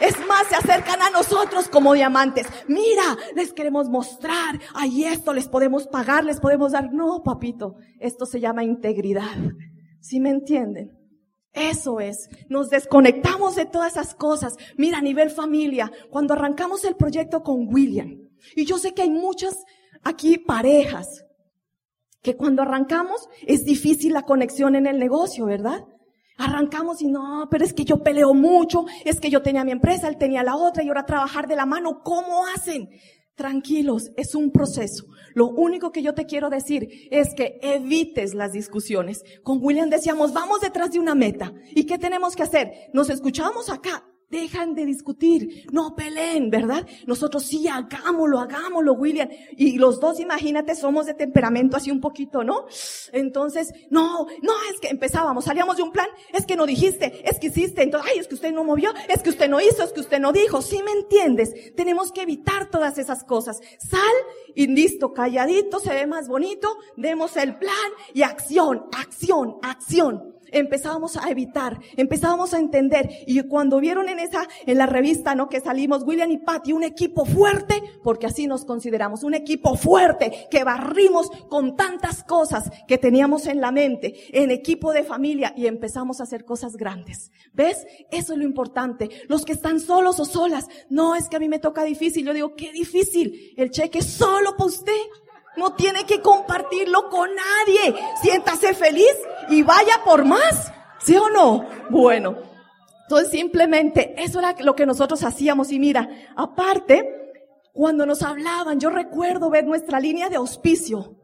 Es 0.00 0.14
más, 0.26 0.46
se 0.46 0.54
acercan 0.54 1.02
a 1.02 1.10
nosotros 1.10 1.68
como 1.68 1.94
diamantes. 1.94 2.46
Mira, 2.68 3.16
les 3.34 3.52
queremos 3.52 3.88
mostrar, 3.88 4.60
ahí 4.74 5.04
esto 5.04 5.32
les 5.32 5.48
podemos 5.48 5.88
pagar, 5.88 6.24
les 6.24 6.38
podemos 6.38 6.72
dar. 6.72 6.92
No, 6.92 7.22
papito, 7.24 7.76
esto 7.98 8.24
se 8.24 8.38
llama 8.38 8.62
integridad. 8.62 9.36
¿Sí 10.00 10.20
me 10.20 10.30
entienden? 10.30 10.96
Eso 11.52 11.98
es. 11.98 12.28
Nos 12.48 12.70
desconectamos 12.70 13.56
de 13.56 13.66
todas 13.66 13.92
esas 13.92 14.14
cosas. 14.14 14.54
Mira, 14.76 14.98
a 14.98 15.02
nivel 15.02 15.30
familia, 15.30 15.90
cuando 16.10 16.34
arrancamos 16.34 16.84
el 16.84 16.94
proyecto 16.94 17.42
con 17.42 17.66
William, 17.66 18.28
y 18.54 18.64
yo 18.64 18.78
sé 18.78 18.94
que 18.94 19.02
hay 19.02 19.10
muchas 19.10 19.56
aquí 20.04 20.38
parejas 20.38 21.24
que 22.22 22.36
cuando 22.36 22.62
arrancamos 22.62 23.28
es 23.46 23.64
difícil 23.64 24.12
la 24.12 24.22
conexión 24.22 24.76
en 24.76 24.86
el 24.86 24.98
negocio, 24.98 25.46
¿verdad? 25.46 25.84
Arrancamos 26.38 27.02
y 27.02 27.08
no, 27.08 27.48
pero 27.50 27.64
es 27.64 27.74
que 27.74 27.84
yo 27.84 28.02
peleo 28.02 28.32
mucho, 28.32 28.86
es 29.04 29.20
que 29.20 29.28
yo 29.28 29.42
tenía 29.42 29.64
mi 29.64 29.72
empresa, 29.72 30.08
él 30.08 30.16
tenía 30.16 30.44
la 30.44 30.56
otra 30.56 30.84
y 30.84 30.88
ahora 30.88 31.04
trabajar 31.04 31.48
de 31.48 31.56
la 31.56 31.66
mano, 31.66 32.00
¿cómo 32.04 32.46
hacen? 32.46 32.88
Tranquilos, 33.34 34.12
es 34.16 34.36
un 34.36 34.52
proceso. 34.52 35.06
Lo 35.34 35.48
único 35.48 35.90
que 35.90 36.02
yo 36.02 36.14
te 36.14 36.26
quiero 36.26 36.48
decir 36.48 37.08
es 37.10 37.34
que 37.34 37.58
evites 37.60 38.34
las 38.34 38.52
discusiones. 38.52 39.22
Con 39.42 39.58
William 39.60 39.90
decíamos, 39.90 40.32
vamos 40.32 40.60
detrás 40.60 40.92
de 40.92 41.00
una 41.00 41.16
meta. 41.16 41.52
¿Y 41.74 41.86
qué 41.86 41.98
tenemos 41.98 42.36
que 42.36 42.44
hacer? 42.44 42.72
Nos 42.92 43.10
escuchamos 43.10 43.68
acá. 43.68 44.04
Dejan 44.30 44.74
de 44.74 44.84
discutir, 44.84 45.66
no 45.72 45.96
peleen, 45.96 46.50
¿verdad? 46.50 46.86
Nosotros 47.06 47.44
sí, 47.44 47.66
hagámoslo, 47.66 48.38
hagámoslo, 48.38 48.92
William. 48.92 49.30
Y 49.56 49.78
los 49.78 50.00
dos, 50.00 50.20
imagínate, 50.20 50.74
somos 50.74 51.06
de 51.06 51.14
temperamento 51.14 51.78
así 51.78 51.90
un 51.90 52.00
poquito, 52.00 52.44
¿no? 52.44 52.66
Entonces, 53.12 53.72
no, 53.88 54.26
no, 54.42 54.52
es 54.70 54.80
que 54.80 54.88
empezábamos, 54.88 55.46
salíamos 55.46 55.78
de 55.78 55.82
un 55.82 55.92
plan, 55.92 56.08
es 56.30 56.44
que 56.44 56.56
no 56.56 56.66
dijiste, 56.66 57.26
es 57.26 57.38
que 57.38 57.46
hiciste, 57.46 57.82
entonces, 57.82 58.10
ay, 58.12 58.18
es 58.18 58.28
que 58.28 58.34
usted 58.34 58.52
no 58.52 58.64
movió, 58.64 58.92
es 59.08 59.22
que 59.22 59.30
usted 59.30 59.48
no 59.48 59.62
hizo, 59.62 59.82
es 59.82 59.94
que 59.94 60.00
usted 60.00 60.20
no 60.20 60.30
dijo, 60.30 60.60
¿sí 60.60 60.82
me 60.82 60.92
entiendes? 60.92 61.74
Tenemos 61.74 62.12
que 62.12 62.20
evitar 62.20 62.68
todas 62.68 62.98
esas 62.98 63.24
cosas. 63.24 63.60
Sal 63.78 64.00
y 64.54 64.66
listo, 64.66 65.14
calladito, 65.14 65.80
se 65.80 65.94
ve 65.94 66.06
más 66.06 66.28
bonito, 66.28 66.76
demos 66.98 67.34
el 67.38 67.56
plan 67.56 67.72
y 68.12 68.22
acción, 68.22 68.88
acción, 68.92 69.56
acción 69.62 70.37
empezábamos 70.52 71.16
a 71.16 71.30
evitar, 71.30 71.78
empezábamos 71.96 72.54
a 72.54 72.58
entender. 72.58 73.08
Y 73.26 73.40
cuando 73.42 73.80
vieron 73.80 74.08
en 74.08 74.18
esa, 74.18 74.46
en 74.66 74.78
la 74.78 74.86
revista, 74.86 75.34
¿no? 75.34 75.48
Que 75.48 75.60
salimos 75.60 76.02
William 76.04 76.30
y 76.30 76.38
Patty, 76.38 76.72
un 76.72 76.84
equipo 76.84 77.24
fuerte, 77.24 77.82
porque 78.02 78.26
así 78.26 78.46
nos 78.46 78.64
consideramos, 78.64 79.22
un 79.22 79.34
equipo 79.34 79.76
fuerte, 79.76 80.48
que 80.50 80.64
barrimos 80.64 81.30
con 81.48 81.76
tantas 81.76 82.22
cosas 82.24 82.70
que 82.86 82.98
teníamos 82.98 83.46
en 83.46 83.60
la 83.60 83.70
mente, 83.70 84.14
en 84.38 84.50
equipo 84.50 84.92
de 84.92 85.04
familia, 85.04 85.52
y 85.56 85.66
empezamos 85.66 86.20
a 86.20 86.24
hacer 86.24 86.44
cosas 86.44 86.76
grandes. 86.76 87.30
¿Ves? 87.52 87.86
Eso 88.10 88.32
es 88.32 88.38
lo 88.38 88.44
importante. 88.44 89.08
Los 89.28 89.44
que 89.44 89.52
están 89.52 89.80
solos 89.80 90.20
o 90.20 90.24
solas, 90.24 90.68
no 90.88 91.14
es 91.14 91.28
que 91.28 91.36
a 91.36 91.40
mí 91.40 91.48
me 91.48 91.58
toca 91.58 91.84
difícil, 91.84 92.24
yo 92.24 92.32
digo, 92.32 92.54
qué 92.54 92.72
difícil. 92.72 93.54
El 93.56 93.70
cheque 93.70 94.02
solo 94.02 94.56
para 94.56 94.66
usted. 94.66 94.92
No 95.58 95.74
tiene 95.74 96.06
que 96.06 96.22
compartirlo 96.22 97.10
con 97.10 97.28
nadie. 97.34 97.94
Siéntase 98.22 98.74
feliz 98.74 99.14
y 99.50 99.62
vaya 99.62 100.02
por 100.04 100.24
más. 100.24 100.72
¿Sí 101.00 101.16
o 101.16 101.28
no? 101.28 101.66
Bueno. 101.90 102.36
Entonces 103.02 103.30
simplemente 103.30 104.14
eso 104.22 104.38
era 104.38 104.54
lo 104.60 104.76
que 104.76 104.86
nosotros 104.86 105.24
hacíamos. 105.24 105.72
Y 105.72 105.78
mira, 105.78 106.08
aparte, 106.36 107.32
cuando 107.72 108.06
nos 108.06 108.22
hablaban, 108.22 108.78
yo 108.78 108.90
recuerdo 108.90 109.50
ver 109.50 109.64
nuestra 109.64 109.98
línea 109.98 110.28
de 110.28 110.36
auspicio. 110.36 111.17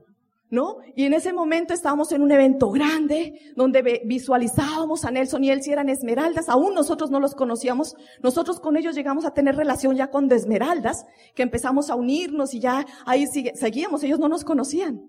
Y 0.97 1.05
en 1.05 1.15
ese 1.15 1.33
momento 1.33 1.75
estábamos 1.75 2.13
en 2.13 2.23
un 2.23 2.31
evento 2.31 2.71
grande 2.71 3.41
donde 3.57 4.03
visualizábamos 4.05 5.05
a 5.05 5.11
Nelson 5.11 5.45
y 5.45 5.51
él 5.51 5.63
si 5.63 5.73
eran 5.73 5.89
esmeraldas, 5.89 6.49
aún 6.49 6.75
nosotros 6.75 7.11
no 7.11 7.21
los 7.21 7.35
conocíamos, 7.35 7.97
nosotros 8.23 8.61
con 8.61 8.77
ellos 8.77 8.95
llegamos 8.95 9.25
a 9.25 9.33
tener 9.33 9.57
relación 9.57 9.97
ya 9.97 10.11
con 10.11 10.29
de 10.29 10.37
esmeraldas, 10.37 11.07
que 11.35 11.43
empezamos 11.43 11.91
a 11.91 11.95
unirnos 11.95 12.55
y 12.55 12.61
ya 12.61 12.87
ahí 13.07 13.27
seguíamos, 13.27 14.03
ellos 14.05 14.19
no 14.19 14.29
nos 14.29 14.45
conocían, 14.45 15.03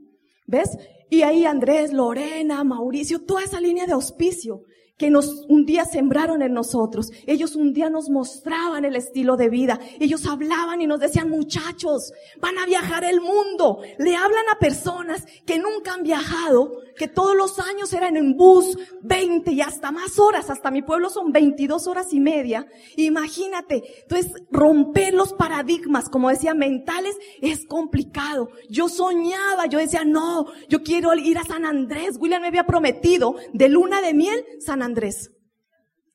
¿ves? 0.47 0.77
Y 1.09 1.21
ahí 1.21 1.45
Andrés, 1.45 1.93
Lorena, 1.93 2.63
Mauricio, 2.63 3.23
toda 3.23 3.43
esa 3.43 3.59
línea 3.59 3.85
de 3.85 3.93
auspicio 3.93 4.63
que 4.97 5.09
nos 5.09 5.45
un 5.49 5.65
día 5.65 5.83
sembraron 5.85 6.41
en 6.41 6.53
nosotros. 6.53 7.11
Ellos 7.27 7.55
un 7.55 7.73
día 7.73 7.89
nos 7.89 8.09
mostraban 8.09 8.85
el 8.85 8.95
estilo 8.95 9.35
de 9.35 9.49
vida. 9.49 9.79
Ellos 9.99 10.25
hablaban 10.25 10.81
y 10.81 10.87
nos 10.87 11.01
decían, 11.01 11.29
muchachos, 11.29 12.13
van 12.39 12.57
a 12.57 12.65
viajar 12.65 13.03
el 13.03 13.19
mundo. 13.19 13.81
Le 13.99 14.15
hablan 14.15 14.45
a 14.51 14.59
personas 14.59 15.25
que 15.45 15.59
nunca 15.59 15.93
han 15.93 16.03
viajado, 16.03 16.77
que 16.97 17.09
todos 17.09 17.35
los 17.35 17.59
años 17.59 17.91
eran 17.91 18.15
en 18.15 18.37
bus, 18.37 18.77
20 19.01 19.51
y 19.51 19.61
hasta 19.61 19.91
más 19.91 20.17
horas. 20.17 20.49
Hasta 20.49 20.71
mi 20.71 20.81
pueblo 20.81 21.09
son 21.09 21.33
22 21.33 21.87
horas 21.87 22.13
y 22.13 22.21
media. 22.21 22.65
Imagínate. 22.95 23.83
Entonces, 24.03 24.31
romper 24.49 25.13
los 25.13 25.33
paradigmas, 25.33 26.07
como 26.07 26.29
decía, 26.29 26.53
mentales, 26.53 27.17
es 27.41 27.65
complicado. 27.65 28.49
Yo 28.69 28.87
soñaba, 28.87 29.65
yo 29.65 29.79
decía, 29.79 30.05
no, 30.05 30.45
yo 30.69 30.83
quiero 30.83 31.13
ir 31.15 31.37
a 31.37 31.43
San 31.43 31.65
Andrés. 31.65 32.17
William 32.17 32.41
me 32.41 32.47
había 32.47 32.65
prometido 32.65 33.35
de 33.51 33.67
luna 33.67 34.01
de 34.01 34.13
miel, 34.13 34.45
San 34.59 34.81
Andrés. 34.81 34.84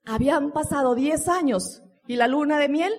Habían 0.04 0.52
pasado 0.52 0.94
10 0.94 1.28
años 1.28 1.82
y 2.06 2.16
la 2.16 2.28
luna 2.28 2.58
de 2.58 2.68
miel 2.68 2.92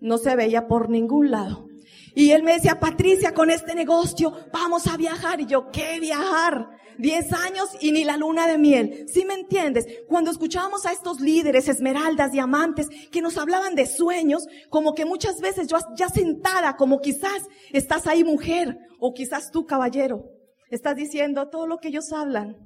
no 0.00 0.18
se 0.18 0.36
veía 0.36 0.68
por 0.68 0.88
ningún 0.88 1.30
lado. 1.30 1.66
Y 2.14 2.32
él 2.32 2.42
me 2.42 2.54
decía, 2.54 2.80
Patricia, 2.80 3.32
con 3.32 3.50
este 3.50 3.74
negocio 3.74 4.32
vamos 4.52 4.86
a 4.86 4.96
viajar. 4.96 5.40
Y 5.40 5.46
yo, 5.46 5.70
¿qué 5.70 6.00
viajar? 6.00 6.68
10 6.98 7.32
años 7.32 7.68
y 7.80 7.92
ni 7.92 8.04
la 8.04 8.16
luna 8.16 8.46
de 8.48 8.58
miel. 8.58 9.06
¿Sí 9.08 9.24
me 9.24 9.34
entiendes? 9.34 9.86
Cuando 10.08 10.30
escuchábamos 10.30 10.84
a 10.84 10.92
estos 10.92 11.20
líderes, 11.20 11.68
esmeraldas, 11.68 12.32
diamantes, 12.32 12.88
que 13.12 13.22
nos 13.22 13.38
hablaban 13.38 13.74
de 13.74 13.86
sueños, 13.86 14.46
como 14.68 14.94
que 14.94 15.04
muchas 15.04 15.40
veces 15.40 15.68
yo 15.68 15.78
ya 15.96 16.08
sentada, 16.08 16.76
como 16.76 17.00
quizás 17.00 17.46
estás 17.72 18.06
ahí 18.06 18.24
mujer, 18.24 18.78
o 18.98 19.14
quizás 19.14 19.50
tú 19.52 19.64
caballero, 19.64 20.24
estás 20.70 20.96
diciendo, 20.96 21.48
todo 21.48 21.66
lo 21.66 21.78
que 21.78 21.88
ellos 21.88 22.12
hablan 22.12 22.56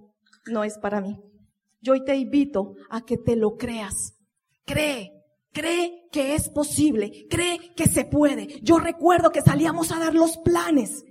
no 0.47 0.65
es 0.65 0.79
para 0.79 1.01
mí. 1.01 1.19
Yo 1.83 1.93
hoy 1.93 2.05
te 2.05 2.17
invito 2.17 2.75
a 2.89 3.05
que 3.05 3.19
te 3.19 3.37
lo 3.37 3.57
creas. 3.57 4.15
Cree, 4.65 5.11
cree 5.53 6.09
que 6.13 6.35
es 6.35 6.49
posible, 6.49 7.27
cree 7.29 7.75
que 7.77 7.87
se 7.87 8.05
puede. 8.05 8.61
Yo 8.63 8.79
recuerdo 8.79 9.31
que 9.31 9.43
salíamos 9.43 9.91
a 9.91 9.99
dar 9.99 10.15
los 10.15 10.39
planes. 10.39 11.05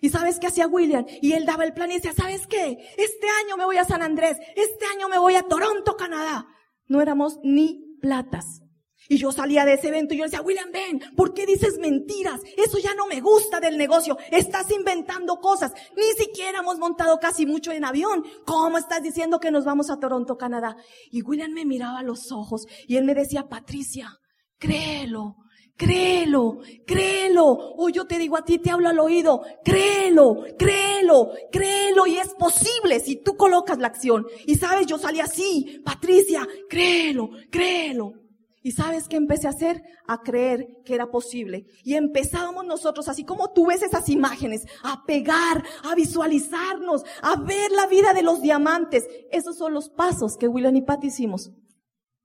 ¿Y 0.00 0.10
sabes 0.10 0.38
qué 0.38 0.48
hacía 0.48 0.66
William? 0.66 1.06
Y 1.22 1.32
él 1.32 1.46
daba 1.46 1.64
el 1.64 1.72
plan 1.72 1.90
y 1.90 1.94
decía, 1.94 2.12
¿sabes 2.12 2.46
qué? 2.46 2.76
Este 2.98 3.26
año 3.44 3.56
me 3.56 3.64
voy 3.64 3.78
a 3.78 3.84
San 3.84 4.02
Andrés, 4.02 4.36
este 4.56 4.84
año 4.94 5.08
me 5.08 5.18
voy 5.18 5.36
a 5.36 5.44
Toronto, 5.44 5.96
Canadá. 5.96 6.46
No 6.88 7.00
éramos 7.00 7.38
ni 7.42 7.96
platas. 8.00 8.65
Y 9.08 9.18
yo 9.18 9.32
salía 9.32 9.64
de 9.64 9.74
ese 9.74 9.88
evento 9.88 10.14
y 10.14 10.18
yo 10.18 10.24
decía, 10.24 10.40
William, 10.40 10.70
ven, 10.72 11.00
¿por 11.14 11.32
qué 11.32 11.46
dices 11.46 11.78
mentiras? 11.78 12.40
Eso 12.56 12.78
ya 12.78 12.94
no 12.94 13.06
me 13.06 13.20
gusta 13.20 13.60
del 13.60 13.78
negocio. 13.78 14.18
Estás 14.30 14.70
inventando 14.70 15.36
cosas. 15.36 15.72
Ni 15.96 16.24
siquiera 16.24 16.58
hemos 16.60 16.78
montado 16.78 17.18
casi 17.18 17.46
mucho 17.46 17.72
en 17.72 17.84
avión. 17.84 18.24
¿Cómo 18.44 18.78
estás 18.78 19.02
diciendo 19.02 19.38
que 19.38 19.50
nos 19.50 19.64
vamos 19.64 19.90
a 19.90 19.98
Toronto, 19.98 20.36
Canadá? 20.36 20.76
Y 21.10 21.22
William 21.22 21.52
me 21.52 21.64
miraba 21.64 22.00
a 22.00 22.02
los 22.02 22.32
ojos 22.32 22.66
y 22.86 22.96
él 22.96 23.04
me 23.04 23.14
decía, 23.14 23.44
Patricia, 23.48 24.18
créelo, 24.58 25.36
créelo, 25.76 26.58
créelo. 26.86 27.44
O 27.76 27.88
yo 27.88 28.06
te 28.06 28.18
digo 28.18 28.36
a 28.36 28.44
ti, 28.44 28.58
te 28.58 28.70
hablo 28.70 28.88
al 28.88 28.98
oído, 28.98 29.42
créelo, 29.64 30.44
créelo, 30.58 31.30
créelo 31.52 32.06
y 32.06 32.16
es 32.16 32.34
posible 32.34 33.00
si 33.00 33.22
tú 33.22 33.36
colocas 33.36 33.78
la 33.78 33.88
acción. 33.88 34.26
Y 34.46 34.56
sabes, 34.56 34.86
yo 34.86 34.98
salí 34.98 35.20
así, 35.20 35.80
Patricia, 35.84 36.46
créelo, 36.68 37.30
créelo. 37.50 38.25
¿Y 38.66 38.72
sabes 38.72 39.06
qué 39.06 39.14
empecé 39.14 39.46
a 39.46 39.50
hacer? 39.50 39.84
A 40.08 40.24
creer 40.24 40.82
que 40.84 40.96
era 40.96 41.08
posible. 41.12 41.68
Y 41.84 41.94
empezábamos 41.94 42.66
nosotros, 42.66 43.08
así 43.08 43.22
como 43.22 43.52
tú 43.52 43.66
ves 43.66 43.80
esas 43.80 44.08
imágenes, 44.08 44.66
a 44.82 45.04
pegar, 45.06 45.62
a 45.84 45.94
visualizarnos, 45.94 47.04
a 47.22 47.36
ver 47.36 47.70
la 47.70 47.86
vida 47.86 48.12
de 48.12 48.24
los 48.24 48.42
diamantes. 48.42 49.06
Esos 49.30 49.56
son 49.56 49.72
los 49.72 49.88
pasos 49.88 50.36
que 50.36 50.48
William 50.48 50.74
y 50.74 50.82
Pat 50.82 51.04
hicimos. 51.04 51.52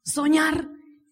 Soñar, 0.03 0.67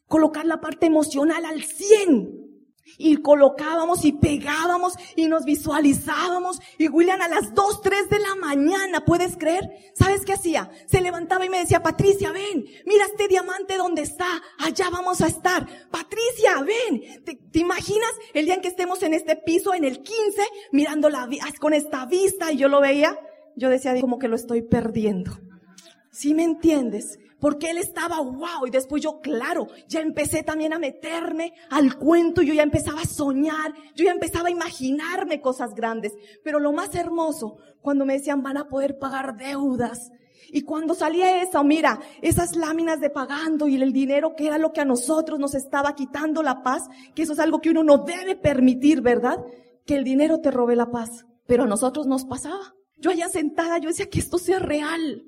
colocar 0.08 0.48
la 0.48 0.62
parte 0.62 0.88
emocional 0.88 1.46
al 1.46 1.62
100 1.62 2.49
y 2.98 3.18
colocábamos 3.18 4.06
y 4.06 4.14
pegábamos 4.14 4.94
y 5.16 5.28
nos 5.28 5.46
visualizábamos. 5.46 6.60
Y 6.78 6.88
William 6.88 7.22
a 7.22 7.28
las 7.28 7.54
2, 7.54 7.82
3 7.82 8.10
de 8.10 8.20
la 8.20 8.36
mañana, 8.36 9.06
¿puedes 9.06 9.38
creer? 9.38 9.70
¿Sabes 9.94 10.26
qué 10.26 10.34
hacía? 10.34 10.70
Se 10.88 11.02
levantaba 11.02 11.46
y 11.46 11.50
me 11.50 11.60
decía, 11.60 11.82
Patricia, 11.82 12.32
ven, 12.32 12.66
mira 12.86 13.06
este 13.06 13.28
diamante 13.28 13.78
donde 13.78 14.02
está, 14.02 14.42
allá 14.58 14.90
vamos 14.90 15.22
a 15.22 15.28
estar. 15.28 15.68
Patricia, 15.90 16.62
ven, 16.62 17.24
¿Te, 17.24 17.60
imaginas 17.60 18.12
el 18.34 18.46
día 18.46 18.56
en 18.56 18.62
que 18.62 18.68
estemos 18.68 19.04
en 19.04 19.14
este 19.14 19.36
piso, 19.36 19.74
en 19.74 19.84
el 19.84 20.02
15, 20.02 20.42
mirando 20.72 21.10
la, 21.10 21.28
con 21.60 21.74
esta 21.74 22.06
vista? 22.06 22.52
Y 22.52 22.58
yo 22.58 22.68
lo 22.68 22.82
veía, 22.82 23.18
yo 23.56 23.70
decía 23.70 24.00
como 24.00 24.20
que 24.20 24.28
lo 24.28 24.36
estoy 24.36 24.62
perdiendo. 24.62 25.32
¿Sí 26.12 26.34
me 26.34 26.44
entiendes? 26.44 27.20
Porque 27.40 27.70
él 27.70 27.78
estaba 27.78 28.20
wow 28.20 28.68
y 28.68 28.70
después 28.70 29.02
yo, 29.02 29.20
claro, 29.22 29.68
ya 29.88 30.02
empecé 30.02 30.44
también 30.44 30.74
a 30.74 30.80
meterme 30.80 31.54
al 31.70 31.98
cuento, 31.98 32.42
yo 32.42 32.54
ya 32.54 32.64
empezaba 32.64 33.02
a 33.02 33.06
soñar, 33.06 33.74
yo 33.96 34.06
ya 34.06 34.12
empezaba 34.12 34.50
a 34.50 34.52
imaginarme 34.52 35.40
cosas 35.40 35.74
grandes. 35.74 36.14
Pero 36.44 36.60
lo 36.60 36.74
más 36.74 36.94
hermoso, 36.96 37.58
cuando 37.82 38.06
me 38.06 38.14
decían 38.14 38.44
van 38.44 38.58
a 38.58 38.68
poder 38.68 38.98
pagar 38.98 39.38
deudas. 39.38 40.12
Y 40.52 40.64
cuando 40.64 40.96
salía 40.96 41.42
eso, 41.44 41.64
mira, 41.64 42.00
esas 42.22 42.56
láminas 42.56 43.00
de 43.00 43.10
pagando 43.10 43.68
y 43.68 43.82
el 43.82 43.94
dinero 43.94 44.36
que 44.36 44.48
era 44.48 44.58
lo 44.58 44.74
que 44.74 44.82
a 44.82 44.86
nosotros 44.86 45.40
nos 45.40 45.54
estaba 45.54 45.94
quitando 45.96 46.42
la 46.44 46.64
paz, 46.64 46.84
que 47.16 47.22
eso 47.22 47.34
es 47.34 47.40
algo 47.40 47.62
que 47.62 47.70
uno 47.70 47.84
no 47.84 48.00
debe 48.00 48.36
permitir, 48.36 49.02
¿verdad? 49.02 49.38
Que 49.86 49.96
el 49.96 50.04
dinero 50.04 50.40
te 50.40 50.52
robe 50.52 50.76
la 50.76 50.90
paz. 50.92 51.26
Pero 51.46 51.64
a 51.64 51.68
nosotros 51.68 52.08
nos 52.08 52.26
pasaba. 52.26 52.74
Yo 52.98 53.12
allá 53.12 53.30
sentada, 53.30 53.78
yo 53.78 53.90
decía 53.90 54.10
que 54.10 54.20
esto 54.20 54.38
sea 54.38 54.60
real. 54.60 55.24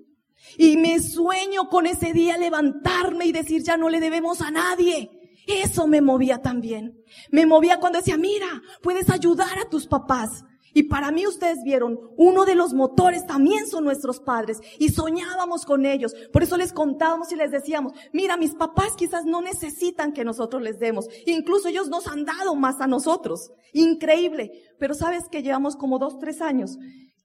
Y 0.57 0.77
me 0.77 0.99
sueño 0.99 1.69
con 1.69 1.85
ese 1.85 2.13
día 2.13 2.37
levantarme 2.37 3.25
y 3.25 3.31
decir, 3.31 3.63
ya 3.63 3.77
no 3.77 3.89
le 3.89 3.99
debemos 3.99 4.41
a 4.41 4.51
nadie. 4.51 5.09
Eso 5.47 5.87
me 5.87 6.01
movía 6.01 6.41
también. 6.41 7.03
Me 7.31 7.45
movía 7.45 7.79
cuando 7.79 7.99
decía, 7.99 8.17
mira, 8.17 8.61
puedes 8.81 9.09
ayudar 9.09 9.59
a 9.59 9.69
tus 9.69 9.87
papás. 9.87 10.43
Y 10.73 10.83
para 10.83 11.11
mí 11.11 11.27
ustedes 11.27 11.63
vieron, 11.63 11.99
uno 12.15 12.45
de 12.45 12.55
los 12.55 12.73
motores 12.73 13.25
también 13.27 13.67
son 13.67 13.83
nuestros 13.83 14.21
padres 14.21 14.61
y 14.79 14.89
soñábamos 14.89 15.65
con 15.65 15.85
ellos. 15.85 16.13
Por 16.31 16.43
eso 16.43 16.55
les 16.55 16.71
contábamos 16.71 17.31
y 17.31 17.35
les 17.35 17.51
decíamos, 17.51 17.91
mira, 18.13 18.37
mis 18.37 18.55
papás 18.55 18.93
quizás 18.95 19.25
no 19.25 19.41
necesitan 19.41 20.13
que 20.13 20.23
nosotros 20.23 20.61
les 20.61 20.79
demos. 20.79 21.07
Incluso 21.25 21.67
ellos 21.67 21.89
nos 21.89 22.07
han 22.07 22.23
dado 22.23 22.55
más 22.55 22.79
a 22.79 22.87
nosotros. 22.87 23.51
Increíble. 23.73 24.51
Pero 24.79 24.93
sabes 24.93 25.27
que 25.29 25.43
llevamos 25.43 25.75
como 25.75 25.99
dos, 25.99 26.17
tres 26.19 26.41
años 26.41 26.77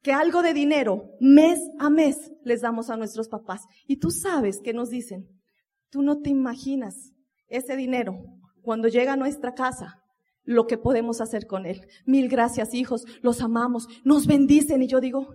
que 0.07 0.13
algo 0.13 0.41
de 0.43 0.55
dinero 0.55 1.17
mes 1.19 1.59
a 1.81 1.91
mes 1.91 2.31
les 2.45 2.61
damos 2.61 2.91
a 2.91 2.97
nuestros 2.97 3.27
papás. 3.27 3.63
Y 3.89 3.97
tú 3.97 4.13
sabes 4.13 4.61
que 4.61 4.73
nos 4.73 4.89
dicen, 4.89 5.29
tú 5.91 6.01
no 6.01 6.21
te 6.21 6.31
imaginas 6.31 7.11
ese 7.49 7.75
dinero 7.75 8.17
cuando 8.63 8.87
llega 8.87 9.15
a 9.15 9.17
nuestra 9.17 9.55
casa 9.55 10.01
lo 10.45 10.69
que 10.69 10.79
podemos 10.79 11.21
hacer 11.21 11.49
con 11.49 11.67
él. 11.67 11.89
Mil 12.05 12.29
gracias, 12.29 12.73
hijos, 12.73 13.05
los 13.21 13.41
amamos, 13.41 13.89
nos 14.05 14.29
bendicen 14.29 14.81
y 14.81 14.87
yo 14.87 15.01
digo, 15.01 15.35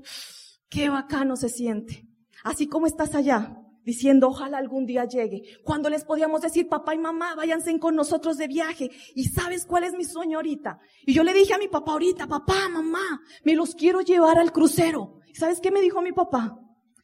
qué 0.70 0.88
bacano 0.88 1.36
se 1.36 1.50
siente. 1.50 2.08
Así 2.42 2.68
como 2.68 2.88
estás 2.88 3.14
allá, 3.14 3.62
diciendo, 3.84 4.28
ojalá 4.28 4.58
algún 4.58 4.86
día 4.86 5.06
llegue. 5.06 5.42
Cuando 5.64 5.90
les 5.90 6.06
podíamos 6.06 6.42
decir, 6.42 6.68
papá 6.68 6.96
y 6.96 7.00
mamá, 7.00 7.36
váyanse 7.36 7.78
con 7.80 7.96
nosotros 7.96 8.38
de 8.38 8.48
viaje. 8.48 8.90
¿Y 9.16 9.26
sabes 9.26 9.66
cuál 9.66 9.84
es 9.84 9.94
mi 9.94 10.04
sueño 10.04 10.38
ahorita? 10.38 10.80
Y 11.06 11.14
yo 11.14 11.24
le 11.24 11.34
dije 11.34 11.54
a 11.54 11.58
mi 11.58 11.68
papá 11.68 11.94
ahorita, 11.94 12.28
papá, 12.28 12.70
mamá, 12.70 13.22
me 13.44 13.56
los 13.56 13.76
quiero 13.76 14.02
llevar 14.02 14.40
al 14.40 14.52
crucero. 14.52 15.20
¿Y 15.28 15.36
sabes 15.36 15.60
qué 15.62 15.72
me 15.72 15.82
dijo 15.82 16.02
mi 16.02 16.12
papá? 16.12 16.60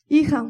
Hija, 0.07 0.45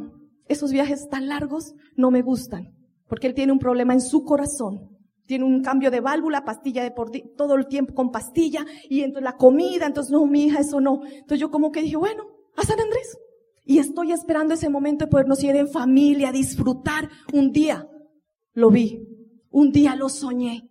esos 0.48 0.72
viajes 0.72 1.08
tan 1.10 1.28
largos 1.28 1.74
no 1.96 2.12
me 2.12 2.22
gustan, 2.22 2.74
porque 3.08 3.28
él 3.28 3.34
tiene 3.34 3.52
un 3.52 3.60
problema 3.60 3.94
en 3.94 4.02
su 4.02 4.24
corazón 4.24 4.98
tiene 5.28 5.44
un 5.44 5.62
cambio 5.62 5.92
de 5.92 6.00
válvula, 6.00 6.46
pastilla 6.46 6.84
de 6.84 6.92
por 6.92 7.12
todo 7.36 7.56
el 7.56 7.68
tiempo 7.68 7.94
con 7.94 8.12
pastilla, 8.12 8.66
y 8.90 9.02
entonces 9.02 9.26
la 9.26 9.36
comida, 9.36 9.86
entonces 9.86 10.12
no, 10.12 10.26
mi 10.26 10.46
hija, 10.46 10.62
eso 10.62 10.80
no. 10.80 11.02
Entonces 11.04 11.40
yo 11.40 11.52
como 11.52 11.70
que 11.72 11.82
dije, 11.82 11.98
bueno, 11.98 12.24
a 12.56 12.64
San 12.64 12.80
Andrés. 12.80 13.18
Y 13.68 13.80
estoy 13.80 14.14
esperando 14.14 14.54
ese 14.54 14.70
momento 14.70 15.06
de 15.06 15.12
podernos 15.12 15.44
ir 15.44 15.54
en 15.58 15.68
familia, 15.68 16.32
disfrutar. 16.32 17.10
Un 17.34 17.52
día 17.52 17.86
lo 18.54 18.72
vi, 18.72 19.06
un 19.52 19.74
día 19.74 19.98
lo 19.98 20.08
soñé. 20.08 20.70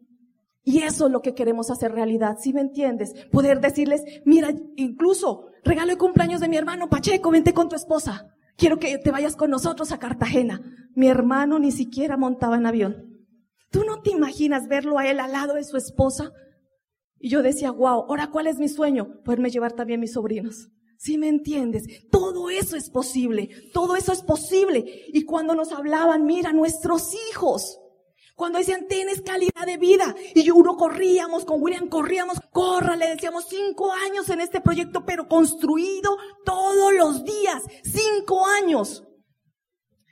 Y 0.65 0.79
eso 0.79 1.07
es 1.07 1.13
lo 1.13 1.21
que 1.21 1.35
queremos 1.35 1.71
hacer 1.71 1.93
realidad, 1.93 2.39
si 2.41 2.55
me 2.55 2.63
entiendes? 2.63 3.13
Poder 3.31 3.61
decirles, 3.61 4.03
mira, 4.25 4.53
incluso 4.77 5.49
regalo 5.63 5.91
de 5.93 5.99
cumpleaños 5.99 6.41
de 6.41 6.49
mi 6.49 6.57
hermano 6.57 6.89
Pacheco, 6.89 7.31
vente 7.31 7.53
con 7.53 7.69
tu 7.69 7.77
esposa. 7.77 8.35
Quiero 8.57 8.79
que 8.79 8.97
te 8.97 9.11
vayas 9.11 9.37
con 9.37 9.51
nosotros 9.51 9.93
a 9.93 9.99
Cartagena. 9.99 10.63
Mi 10.95 11.09
hermano 11.09 11.59
ni 11.59 11.73
siquiera 11.73 12.17
montaba 12.17 12.57
en 12.57 12.65
avión. 12.65 13.27
¿Tú 13.71 13.85
no 13.85 14.01
te 14.01 14.11
imaginas 14.11 14.69
verlo 14.69 14.99
a 14.99 15.07
él 15.07 15.21
al 15.21 15.33
lado 15.33 15.55
de 15.55 15.65
su 15.65 15.77
esposa? 15.77 16.33
Y 17.19 17.29
yo 17.29 17.43
decía, 17.43 17.71
wow, 17.73 18.07
ahora 18.09 18.31
cuál 18.31 18.47
es 18.47 18.59
mi 18.59 18.69
sueño? 18.69 19.21
Poderme 19.23 19.51
llevar 19.51 19.73
también 19.73 20.01
mis 20.01 20.15
sobrinos. 20.15 20.71
¿Sí 20.99 21.19
me 21.19 21.29
entiendes? 21.29 21.85
Todo 22.11 22.51
eso 22.51 22.77
es 22.77 22.91
posible, 22.91 23.51
todo 23.73 23.97
eso 23.97 24.13
es 24.13 24.23
posible. 24.23 25.05
Y 25.09 25.25
cuando 25.25 25.55
nos 25.55 25.73
hablaban, 25.73 26.25
mira, 26.25 26.53
nuestros 26.53 27.13
hijos, 27.31 27.79
cuando 28.35 28.59
decían, 28.59 28.87
tienes 28.87 29.23
calidad 29.23 29.65
de 29.65 29.79
vida, 29.79 30.15
y 30.35 30.51
uno 30.51 30.77
corríamos, 30.77 31.45
con 31.45 31.63
William 31.63 31.89
corríamos, 31.89 32.39
corra, 32.53 32.95
le 32.95 33.09
decíamos 33.09 33.47
cinco 33.49 33.93
años 33.93 34.29
en 34.29 34.41
este 34.41 34.61
proyecto, 34.61 35.05
pero 35.07 35.27
construido 35.27 36.17
todos 36.45 36.93
los 36.93 37.25
días, 37.25 37.63
cinco 37.83 38.47
años. 38.47 39.05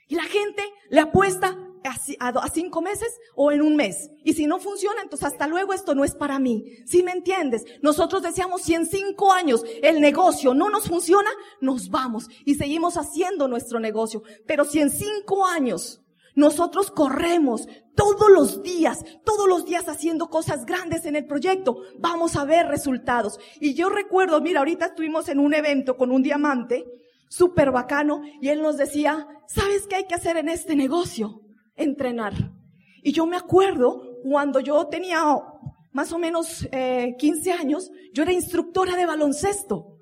Y 0.09 0.15
la 0.15 0.25
gente 0.25 0.63
le 0.91 1.01
apuesta 1.01 1.59
a, 1.85 2.49
cinco 2.49 2.81
meses 2.81 3.21
o 3.35 3.53
en 3.53 3.63
un 3.63 3.77
mes. 3.77 4.11
Y 4.25 4.33
si 4.33 4.47
no 4.47 4.59
funciona, 4.59 5.03
entonces 5.03 5.29
hasta 5.29 5.47
luego 5.47 5.73
esto 5.73 5.95
no 5.95 6.05
es 6.05 6.15
para 6.15 6.39
mí. 6.39 6.65
¿Sí 6.87 7.03
me 7.03 7.13
entiendes? 7.13 7.65
Nosotros 7.83 8.23
decíamos 8.23 8.63
si 8.63 8.75
en 8.75 8.87
cinco 8.87 9.33
años 9.33 9.65
el 9.83 10.01
negocio 10.01 10.55
no 10.55 10.71
nos 10.71 10.89
funciona, 10.89 11.31
nos 11.61 11.91
vamos 11.91 12.29
y 12.45 12.55
seguimos 12.55 12.97
haciendo 12.97 13.49
nuestro 13.49 13.81
negocio. 13.81 14.23
Pero 14.47 14.65
si 14.65 14.81
en 14.81 14.91
cinco 14.91 15.47
años 15.47 16.01
nosotros 16.35 16.91
corremos 16.91 17.69
todos 17.95 18.31
los 18.31 18.63
días, 18.63 19.05
todos 19.25 19.47
los 19.47 19.67
días 19.67 19.89
haciendo 19.89 20.29
cosas 20.29 20.65
grandes 20.65 21.05
en 21.05 21.17
el 21.17 21.27
proyecto, 21.27 21.83
vamos 21.99 22.37
a 22.37 22.45
ver 22.45 22.67
resultados. 22.67 23.39
Y 23.61 23.75
yo 23.75 23.89
recuerdo, 23.89 24.41
mira, 24.41 24.61
ahorita 24.61 24.87
estuvimos 24.87 25.29
en 25.29 25.39
un 25.39 25.55
evento 25.55 25.97
con 25.97 26.11
un 26.11 26.23
diamante, 26.23 26.87
súper 27.29 27.71
bacano, 27.71 28.23
y 28.41 28.49
él 28.49 28.63
nos 28.63 28.77
decía, 28.77 29.29
¿sabes 29.47 29.87
qué 29.87 29.97
hay 29.97 30.07
que 30.07 30.15
hacer 30.15 30.37
en 30.37 30.49
este 30.49 30.75
negocio? 30.75 31.44
Entrenar. 31.77 32.35
Y 33.03 33.13
yo 33.13 33.27
me 33.27 33.37
acuerdo 33.37 34.21
cuando 34.23 34.61
yo 34.61 34.87
tenía 34.87 35.23
más 35.93 36.13
o 36.13 36.19
menos 36.19 36.67
eh, 36.73 37.15
15 37.19 37.53
años, 37.53 37.91
yo 38.13 38.23
era 38.25 38.33
instructora 38.33 38.97
de 38.97 39.07
baloncesto. 39.07 39.99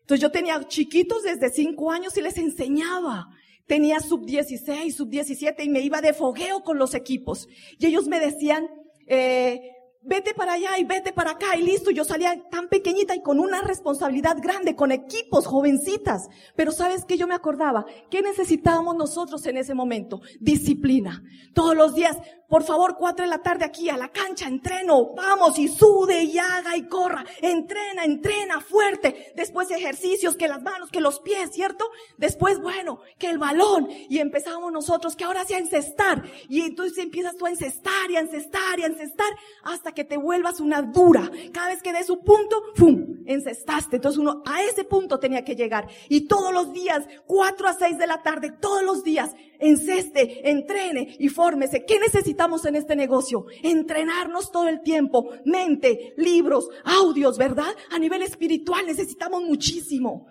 Entonces 0.00 0.20
yo 0.20 0.30
tenía 0.30 0.62
chiquitos 0.68 1.22
desde 1.22 1.50
5 1.50 1.90
años 1.90 2.16
y 2.16 2.22
les 2.22 2.38
enseñaba. 2.38 3.28
Tenía 3.66 4.00
sub 4.00 4.26
16, 4.26 4.94
sub 4.94 5.08
17 5.08 5.64
y 5.64 5.68
me 5.70 5.80
iba 5.80 6.00
de 6.00 6.12
fogueo 6.12 6.62
con 6.62 6.78
los 6.78 6.94
equipos. 6.94 7.48
Y 7.78 7.86
ellos 7.86 8.06
me 8.06 8.20
decían, 8.20 8.68
eh, 9.06 9.73
vete 10.04 10.34
para 10.34 10.54
allá 10.54 10.78
y 10.78 10.84
vete 10.84 11.12
para 11.12 11.32
acá 11.32 11.56
y 11.56 11.62
listo. 11.62 11.90
Yo 11.90 12.04
salía 12.04 12.48
tan 12.50 12.68
pequeñita 12.68 13.14
y 13.14 13.22
con 13.22 13.40
una 13.40 13.62
responsabilidad 13.62 14.36
grande, 14.40 14.76
con 14.76 14.92
equipos, 14.92 15.46
jovencitas. 15.46 16.28
Pero 16.56 16.72
sabes 16.72 17.04
que 17.04 17.16
yo 17.16 17.26
me 17.26 17.34
acordaba, 17.34 17.86
¿qué 18.10 18.22
necesitábamos 18.22 18.96
nosotros 18.96 19.44
en 19.46 19.56
ese 19.56 19.74
momento? 19.74 20.20
Disciplina. 20.40 21.22
Todos 21.54 21.76
los 21.76 21.94
días, 21.94 22.16
por 22.48 22.64
favor, 22.64 22.96
cuatro 22.98 23.24
de 23.24 23.30
la 23.30 23.38
tarde 23.38 23.64
aquí 23.64 23.88
a 23.88 23.96
la 23.96 24.08
cancha, 24.08 24.46
entreno, 24.46 25.14
vamos 25.14 25.58
y 25.58 25.68
sude 25.68 26.22
y 26.22 26.38
haga 26.38 26.76
y 26.76 26.86
corra, 26.86 27.24
entrena, 27.40 28.04
entrena 28.04 28.60
fuerte. 28.60 29.32
Después 29.34 29.70
ejercicios, 29.70 30.36
que 30.36 30.48
las 30.48 30.62
manos, 30.62 30.90
que 30.90 31.00
los 31.00 31.20
pies, 31.20 31.50
¿cierto? 31.52 31.88
Después, 32.18 32.60
bueno, 32.60 33.00
que 33.18 33.30
el 33.30 33.38
balón. 33.38 33.88
Y 34.08 34.18
empezamos 34.18 34.70
nosotros, 34.72 35.16
que 35.16 35.24
ahora 35.24 35.44
sea 35.44 35.58
encestar. 35.58 36.22
Y 36.48 36.60
entonces 36.60 36.98
empiezas 36.98 37.36
tú 37.36 37.46
a 37.46 37.50
encestar 37.50 38.10
y 38.10 38.16
a 38.16 38.20
encestar 38.20 38.78
y 38.78 38.82
a 38.82 38.86
encestar 38.86 39.32
hasta 39.62 39.92
que 39.94 40.04
te 40.04 40.16
vuelvas 40.16 40.60
una 40.60 40.82
dura. 40.82 41.30
Cada 41.52 41.68
vez 41.68 41.82
que 41.82 41.92
des 41.92 42.10
un 42.10 42.22
punto, 42.22 42.62
¡fum! 42.74 43.22
Encestaste. 43.26 43.96
Entonces 43.96 44.18
uno 44.18 44.42
a 44.44 44.62
ese 44.62 44.84
punto 44.84 45.18
tenía 45.18 45.44
que 45.44 45.56
llegar. 45.56 45.88
Y 46.08 46.26
todos 46.26 46.52
los 46.52 46.72
días, 46.72 47.06
cuatro 47.26 47.68
a 47.68 47.74
seis 47.74 47.98
de 47.98 48.06
la 48.06 48.22
tarde, 48.22 48.52
todos 48.60 48.82
los 48.82 49.02
días, 49.02 49.34
enceste, 49.58 50.50
entrene 50.50 51.16
y 51.18 51.28
fórmese. 51.28 51.84
¿Qué 51.84 51.98
necesitamos 51.98 52.64
en 52.64 52.76
este 52.76 52.96
negocio? 52.96 53.46
Entrenarnos 53.62 54.50
todo 54.50 54.68
el 54.68 54.82
tiempo. 54.82 55.30
Mente, 55.44 56.14
libros, 56.16 56.68
audios, 56.84 57.38
¿verdad? 57.38 57.74
A 57.90 57.98
nivel 57.98 58.22
espiritual 58.22 58.86
necesitamos 58.86 59.42
muchísimo. 59.42 60.26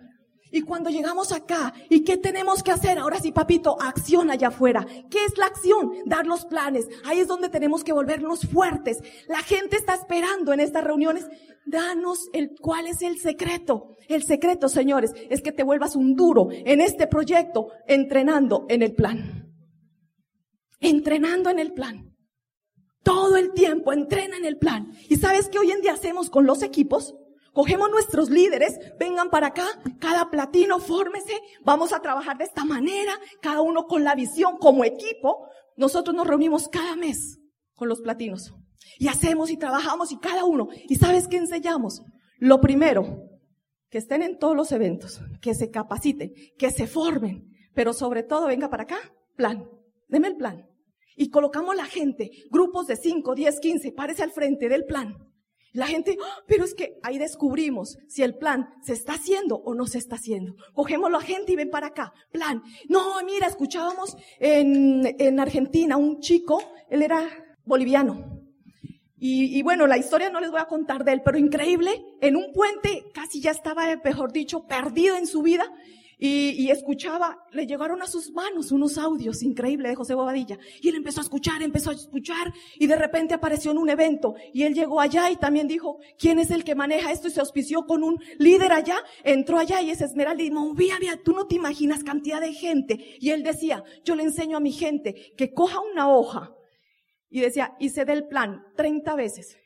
Y 0.55 0.61
cuando 0.61 0.91
llegamos 0.91 1.31
acá, 1.31 1.73
¿y 1.89 2.03
qué 2.03 2.15
tenemos 2.15 2.61
que 2.61 2.69
hacer? 2.69 2.99
Ahora 2.99 3.19
sí, 3.19 3.31
papito, 3.31 3.75
acción 3.81 4.29
allá 4.29 4.49
afuera. 4.49 4.85
¿Qué 5.09 5.25
es 5.25 5.35
la 5.35 5.47
acción? 5.47 5.93
Dar 6.05 6.27
los 6.27 6.45
planes. 6.45 6.87
Ahí 7.05 7.19
es 7.19 7.27
donde 7.27 7.49
tenemos 7.49 7.83
que 7.83 7.91
volvernos 7.91 8.41
fuertes. 8.41 8.99
La 9.27 9.39
gente 9.39 9.77
está 9.77 9.95
esperando 9.95 10.53
en 10.53 10.59
estas 10.59 10.83
reuniones. 10.83 11.25
Danos 11.65 12.29
el, 12.33 12.51
cuál 12.61 12.85
es 12.85 13.01
el 13.01 13.19
secreto. 13.19 13.97
El 14.07 14.21
secreto, 14.21 14.69
señores, 14.69 15.15
es 15.27 15.41
que 15.41 15.51
te 15.51 15.63
vuelvas 15.63 15.95
un 15.95 16.13
duro 16.13 16.49
en 16.51 16.81
este 16.81 17.07
proyecto, 17.07 17.69
entrenando 17.87 18.67
en 18.69 18.83
el 18.83 18.93
plan. 18.93 19.51
Entrenando 20.79 21.49
en 21.49 21.57
el 21.57 21.73
plan. 21.73 22.15
Todo 23.01 23.37
el 23.37 23.53
tiempo 23.53 23.91
entrena 23.91 24.37
en 24.37 24.45
el 24.45 24.59
plan. 24.59 24.91
¿Y 25.09 25.15
sabes 25.15 25.49
qué 25.49 25.57
hoy 25.57 25.71
en 25.71 25.81
día 25.81 25.93
hacemos 25.93 26.29
con 26.29 26.45
los 26.45 26.61
equipos? 26.61 27.15
Cogemos 27.53 27.91
nuestros 27.91 28.31
líderes, 28.31 28.79
vengan 28.99 29.29
para 29.29 29.47
acá, 29.47 29.65
cada 29.99 30.31
platino, 30.31 30.79
fórmese, 30.79 31.39
vamos 31.63 31.93
a 31.93 32.01
trabajar 32.01 32.37
de 32.37 32.45
esta 32.45 32.65
manera, 32.65 33.13
cada 33.41 33.61
uno 33.61 33.85
con 33.85 34.03
la 34.03 34.15
visión 34.15 34.57
como 34.57 34.83
equipo. 34.83 35.47
Nosotros 35.77 36.15
nos 36.15 36.25
reunimos 36.25 36.67
cada 36.67 36.95
mes 36.95 37.39
con 37.75 37.89
los 37.89 38.01
platinos 38.01 38.53
y 38.97 39.07
hacemos 39.07 39.51
y 39.51 39.57
trabajamos 39.57 40.11
y 40.11 40.17
cada 40.17 40.45
uno. 40.45 40.69
¿Y 40.89 40.95
sabes 40.95 41.27
qué 41.27 41.37
enseñamos? 41.37 42.01
Lo 42.39 42.59
primero, 42.59 43.29
que 43.89 43.99
estén 43.99 44.23
en 44.23 44.39
todos 44.39 44.55
los 44.55 44.71
eventos, 44.71 45.21
que 45.39 45.53
se 45.53 45.69
capaciten, 45.69 46.33
que 46.57 46.71
se 46.71 46.87
formen, 46.87 47.47
pero 47.75 47.93
sobre 47.93 48.23
todo 48.23 48.47
venga 48.47 48.69
para 48.69 48.83
acá, 48.83 48.97
plan, 49.35 49.69
deme 50.07 50.29
el 50.29 50.37
plan. 50.37 50.67
Y 51.15 51.29
colocamos 51.29 51.75
la 51.75 51.85
gente, 51.85 52.31
grupos 52.49 52.87
de 52.87 52.95
5, 52.95 53.35
10, 53.35 53.59
15, 53.59 53.91
parece 53.91 54.23
al 54.23 54.31
frente 54.31 54.67
del 54.67 54.85
plan. 54.85 55.15
La 55.73 55.87
gente, 55.87 56.17
¡ah! 56.23 56.37
pero 56.47 56.63
es 56.63 56.75
que 56.75 56.99
ahí 57.01 57.17
descubrimos 57.17 57.97
si 58.07 58.21
el 58.21 58.35
plan 58.37 58.69
se 58.83 58.93
está 58.93 59.13
haciendo 59.13 59.55
o 59.57 59.73
no 59.73 59.87
se 59.87 59.97
está 59.97 60.15
haciendo. 60.15 60.55
Cogemos 60.73 61.11
la 61.11 61.19
gente 61.19 61.51
y 61.51 61.55
ven 61.55 61.71
para 61.71 61.87
acá. 61.87 62.13
Plan. 62.31 62.61
No, 62.87 63.21
mira, 63.23 63.47
escuchábamos 63.47 64.15
en, 64.39 65.15
en 65.19 65.39
Argentina 65.39 65.97
un 65.97 66.19
chico, 66.19 66.61
él 66.89 67.01
era 67.01 67.27
boliviano. 67.65 68.39
Y, 69.17 69.57
y, 69.57 69.61
bueno, 69.63 69.87
la 69.87 69.97
historia 69.97 70.29
no 70.29 70.41
les 70.41 70.51
voy 70.51 70.59
a 70.59 70.65
contar 70.65 71.05
de 71.05 71.13
él, 71.13 71.21
pero 71.23 71.37
increíble, 71.37 72.05
en 72.19 72.35
un 72.35 72.51
puente 72.51 73.05
casi 73.13 73.39
ya 73.39 73.51
estaba, 73.51 73.85
mejor 74.03 74.33
dicho, 74.33 74.67
perdido 74.67 75.15
en 75.15 75.27
su 75.27 75.41
vida. 75.41 75.65
Y, 76.17 76.69
escuchaba, 76.69 77.37
le 77.51 77.65
llegaron 77.65 78.01
a 78.01 78.07
sus 78.07 78.31
manos 78.31 78.71
unos 78.71 78.97
audios 78.97 79.43
increíbles 79.43 79.91
de 79.91 79.95
José 79.95 80.13
Bobadilla. 80.13 80.57
Y 80.81 80.89
él 80.89 80.95
empezó 80.95 81.21
a 81.21 81.23
escuchar, 81.23 81.61
empezó 81.61 81.89
a 81.89 81.93
escuchar, 81.93 82.53
y 82.75 82.87
de 82.87 82.95
repente 82.95 83.33
apareció 83.33 83.71
en 83.71 83.77
un 83.77 83.89
evento. 83.89 84.35
Y 84.53 84.63
él 84.63 84.73
llegó 84.73 85.01
allá 85.01 85.29
y 85.29 85.35
también 85.35 85.67
dijo, 85.67 85.97
¿quién 86.17 86.39
es 86.39 86.51
el 86.51 86.63
que 86.63 86.75
maneja 86.75 87.11
esto? 87.11 87.27
Y 87.27 87.31
se 87.31 87.39
auspició 87.39 87.85
con 87.85 88.03
un 88.03 88.19
líder 88.39 88.71
allá, 88.71 88.97
entró 89.23 89.57
allá 89.57 89.81
y 89.81 89.91
ese 89.91 90.05
Esmeralda 90.05 90.43
y 90.43 90.51
movía, 90.51 90.95
había, 90.95 91.17
tú 91.21 91.33
no 91.33 91.47
te 91.47 91.55
imaginas 91.55 92.03
cantidad 92.03 92.39
de 92.39 92.53
gente. 92.53 93.17
Y 93.19 93.31
él 93.31 93.43
decía, 93.43 93.83
yo 94.03 94.15
le 94.15 94.23
enseño 94.23 94.57
a 94.57 94.61
mi 94.61 94.71
gente 94.71 95.33
que 95.37 95.53
coja 95.53 95.79
una 95.79 96.09
hoja. 96.09 96.53
Y 97.29 97.41
decía, 97.41 97.75
y 97.79 97.89
se 97.89 98.05
dé 98.05 98.13
el 98.13 98.27
plan 98.27 98.63
30 98.75 99.15
veces. 99.15 99.57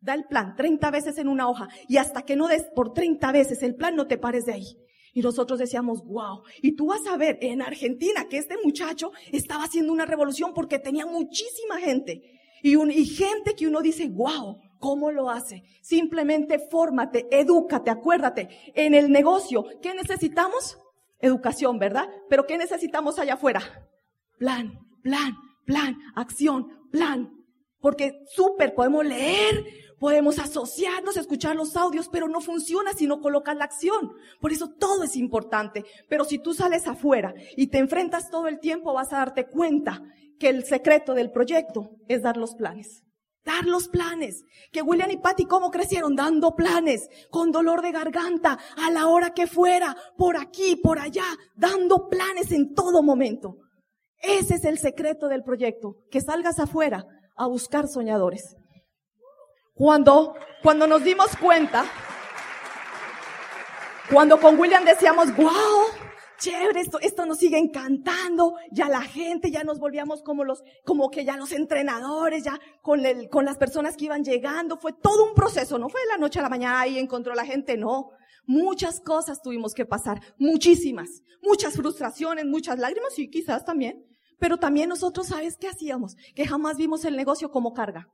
Da 0.00 0.12
el 0.12 0.24
plan 0.24 0.54
30 0.54 0.90
veces 0.90 1.16
en 1.16 1.28
una 1.28 1.48
hoja. 1.48 1.68
Y 1.88 1.96
hasta 1.96 2.22
que 2.22 2.36
no 2.36 2.48
des 2.48 2.64
por 2.74 2.92
30 2.92 3.32
veces 3.32 3.62
el 3.62 3.74
plan, 3.74 3.96
no 3.96 4.06
te 4.06 4.18
pares 4.18 4.44
de 4.44 4.52
ahí. 4.52 4.83
Y 5.14 5.22
nosotros 5.22 5.60
decíamos, 5.60 6.04
wow. 6.04 6.42
Y 6.60 6.72
tú 6.72 6.86
vas 6.86 7.06
a 7.06 7.16
ver 7.16 7.38
en 7.40 7.62
Argentina 7.62 8.26
que 8.28 8.36
este 8.36 8.56
muchacho 8.62 9.12
estaba 9.30 9.64
haciendo 9.64 9.92
una 9.92 10.04
revolución 10.04 10.52
porque 10.52 10.80
tenía 10.80 11.06
muchísima 11.06 11.78
gente. 11.78 12.20
Y, 12.62 12.76
y 12.76 13.06
gente 13.06 13.54
que 13.54 13.68
uno 13.68 13.80
dice, 13.80 14.08
wow, 14.08 14.58
¿cómo 14.80 15.12
lo 15.12 15.30
hace? 15.30 15.62
Simplemente 15.82 16.58
fórmate, 16.58 17.28
edúcate, 17.30 17.90
acuérdate. 17.90 18.48
En 18.74 18.92
el 18.94 19.12
negocio, 19.12 19.64
¿qué 19.80 19.94
necesitamos? 19.94 20.78
Educación, 21.20 21.78
¿verdad? 21.78 22.08
Pero 22.28 22.44
¿qué 22.44 22.58
necesitamos 22.58 23.18
allá 23.20 23.34
afuera? 23.34 23.88
Plan, 24.36 24.80
plan, 25.00 25.36
plan, 25.64 25.96
acción, 26.16 26.88
plan. 26.90 27.30
Porque 27.78 28.24
súper 28.34 28.74
podemos 28.74 29.06
leer, 29.06 29.64
Podemos 29.98 30.38
asociarnos, 30.38 31.16
escuchar 31.16 31.56
los 31.56 31.76
audios, 31.76 32.08
pero 32.08 32.28
no 32.28 32.40
funciona 32.40 32.92
si 32.92 33.06
no 33.06 33.20
colocas 33.20 33.56
la 33.56 33.64
acción. 33.64 34.12
Por 34.40 34.52
eso 34.52 34.68
todo 34.78 35.04
es 35.04 35.16
importante. 35.16 35.84
Pero 36.08 36.24
si 36.24 36.38
tú 36.38 36.52
sales 36.54 36.86
afuera 36.86 37.34
y 37.56 37.68
te 37.68 37.78
enfrentas 37.78 38.30
todo 38.30 38.48
el 38.48 38.60
tiempo, 38.60 38.92
vas 38.92 39.12
a 39.12 39.18
darte 39.18 39.46
cuenta 39.46 40.02
que 40.38 40.48
el 40.48 40.64
secreto 40.64 41.14
del 41.14 41.30
proyecto 41.30 41.90
es 42.08 42.22
dar 42.22 42.36
los 42.36 42.54
planes. 42.54 43.02
Dar 43.44 43.66
los 43.66 43.88
planes. 43.88 44.42
Que 44.72 44.82
William 44.82 45.10
y 45.10 45.18
Patty 45.18 45.44
cómo 45.44 45.70
crecieron 45.70 46.16
dando 46.16 46.56
planes, 46.56 47.08
con 47.30 47.52
dolor 47.52 47.82
de 47.82 47.92
garganta, 47.92 48.58
a 48.76 48.90
la 48.90 49.08
hora 49.08 49.34
que 49.34 49.46
fuera, 49.46 49.96
por 50.16 50.36
aquí, 50.36 50.76
por 50.76 50.98
allá, 50.98 51.26
dando 51.54 52.08
planes 52.08 52.52
en 52.52 52.74
todo 52.74 53.02
momento. 53.02 53.58
Ese 54.18 54.54
es 54.54 54.64
el 54.64 54.78
secreto 54.78 55.28
del 55.28 55.44
proyecto, 55.44 55.96
que 56.10 56.22
salgas 56.22 56.58
afuera 56.58 57.04
a 57.36 57.46
buscar 57.46 57.86
soñadores. 57.88 58.56
Cuando, 59.74 60.36
cuando 60.62 60.86
nos 60.86 61.02
dimos 61.02 61.36
cuenta, 61.36 61.84
cuando 64.08 64.38
con 64.38 64.56
William 64.56 64.84
decíamos, 64.84 65.34
wow, 65.34 65.86
chévere, 66.38 66.80
esto, 66.80 67.00
esto 67.00 67.26
nos 67.26 67.38
sigue 67.38 67.58
encantando, 67.58 68.54
ya 68.70 68.88
la 68.88 69.02
gente, 69.02 69.50
ya 69.50 69.64
nos 69.64 69.80
volvíamos 69.80 70.22
como 70.22 70.44
los, 70.44 70.62
como 70.84 71.10
que 71.10 71.24
ya 71.24 71.36
los 71.36 71.50
entrenadores, 71.50 72.44
ya 72.44 72.60
con 72.82 73.04
el, 73.04 73.28
con 73.28 73.44
las 73.44 73.56
personas 73.56 73.96
que 73.96 74.04
iban 74.04 74.22
llegando, 74.22 74.76
fue 74.76 74.92
todo 74.92 75.24
un 75.24 75.34
proceso, 75.34 75.76
no 75.76 75.88
fue 75.88 76.02
de 76.02 76.06
la 76.06 76.18
noche 76.18 76.38
a 76.38 76.42
la 76.42 76.48
mañana 76.50 76.86
y 76.86 77.00
encontró 77.00 77.34
la 77.34 77.44
gente, 77.44 77.76
no. 77.76 78.10
Muchas 78.46 79.00
cosas 79.00 79.42
tuvimos 79.42 79.74
que 79.74 79.86
pasar, 79.86 80.20
muchísimas, 80.38 81.22
muchas 81.42 81.74
frustraciones, 81.74 82.46
muchas 82.46 82.78
lágrimas 82.78 83.18
y 83.18 83.28
quizás 83.28 83.64
también, 83.64 84.06
pero 84.38 84.56
también 84.56 84.88
nosotros, 84.88 85.26
¿sabes 85.26 85.56
qué 85.56 85.66
hacíamos? 85.66 86.14
Que 86.36 86.46
jamás 86.46 86.76
vimos 86.76 87.04
el 87.04 87.16
negocio 87.16 87.50
como 87.50 87.72
carga. 87.72 88.08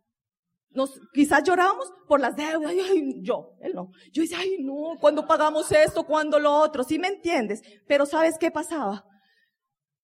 Nos, 0.73 1.01
quizás 1.13 1.43
llorábamos 1.43 1.93
por 2.07 2.21
las 2.21 2.37
deudas, 2.37 2.73
ay, 2.73 3.15
yo, 3.23 3.57
él 3.61 3.73
no. 3.75 3.91
Yo 4.13 4.23
decía, 4.23 4.39
ay, 4.41 4.59
no, 4.61 4.97
cuando 5.01 5.27
pagamos 5.27 5.71
esto, 5.73 6.05
cuando 6.05 6.39
lo 6.39 6.53
otro, 6.53 6.85
¿sí 6.85 6.99
me 6.99 7.09
entiendes? 7.09 7.61
Pero 7.89 8.07
¿sabes 8.07 8.37
qué 8.39 8.51
pasaba? 8.51 9.05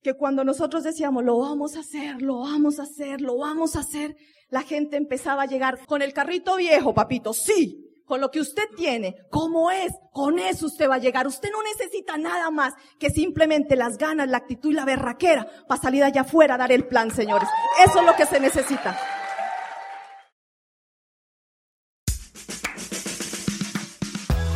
Que 0.02 0.14
cuando 0.14 0.42
nosotros 0.42 0.82
decíamos, 0.82 1.24
lo 1.24 1.38
vamos 1.38 1.76
a 1.76 1.80
hacer, 1.80 2.20
lo 2.20 2.40
vamos 2.40 2.80
a 2.80 2.82
hacer, 2.82 3.20
lo 3.20 3.38
vamos 3.38 3.76
a 3.76 3.80
hacer, 3.80 4.16
la 4.48 4.62
gente 4.62 4.96
empezaba 4.96 5.42
a 5.42 5.46
llegar 5.46 5.86
con 5.86 6.02
el 6.02 6.12
carrito 6.12 6.56
viejo, 6.56 6.94
papito, 6.94 7.32
sí, 7.32 7.86
con 8.06 8.20
lo 8.20 8.30
que 8.30 8.40
usted 8.40 8.64
tiene, 8.76 9.16
como 9.30 9.70
es, 9.70 9.92
con 10.12 10.38
eso 10.38 10.66
usted 10.66 10.88
va 10.88 10.94
a 10.94 10.98
llegar. 10.98 11.26
Usted 11.26 11.50
no 11.50 11.62
necesita 11.62 12.16
nada 12.16 12.50
más 12.50 12.74
que 12.98 13.10
simplemente 13.10 13.76
las 13.76 13.98
ganas, 13.98 14.28
la 14.28 14.38
actitud 14.38 14.70
y 14.70 14.74
la 14.74 14.84
berraquera 14.84 15.46
para 15.68 15.82
salir 15.82 16.04
allá 16.04 16.22
afuera 16.22 16.54
a 16.54 16.58
dar 16.58 16.72
el 16.72 16.86
plan, 16.86 17.10
señores. 17.10 17.48
Eso 17.84 18.00
es 18.00 18.06
lo 18.06 18.14
que 18.14 18.26
se 18.26 18.40
necesita. 18.40 18.96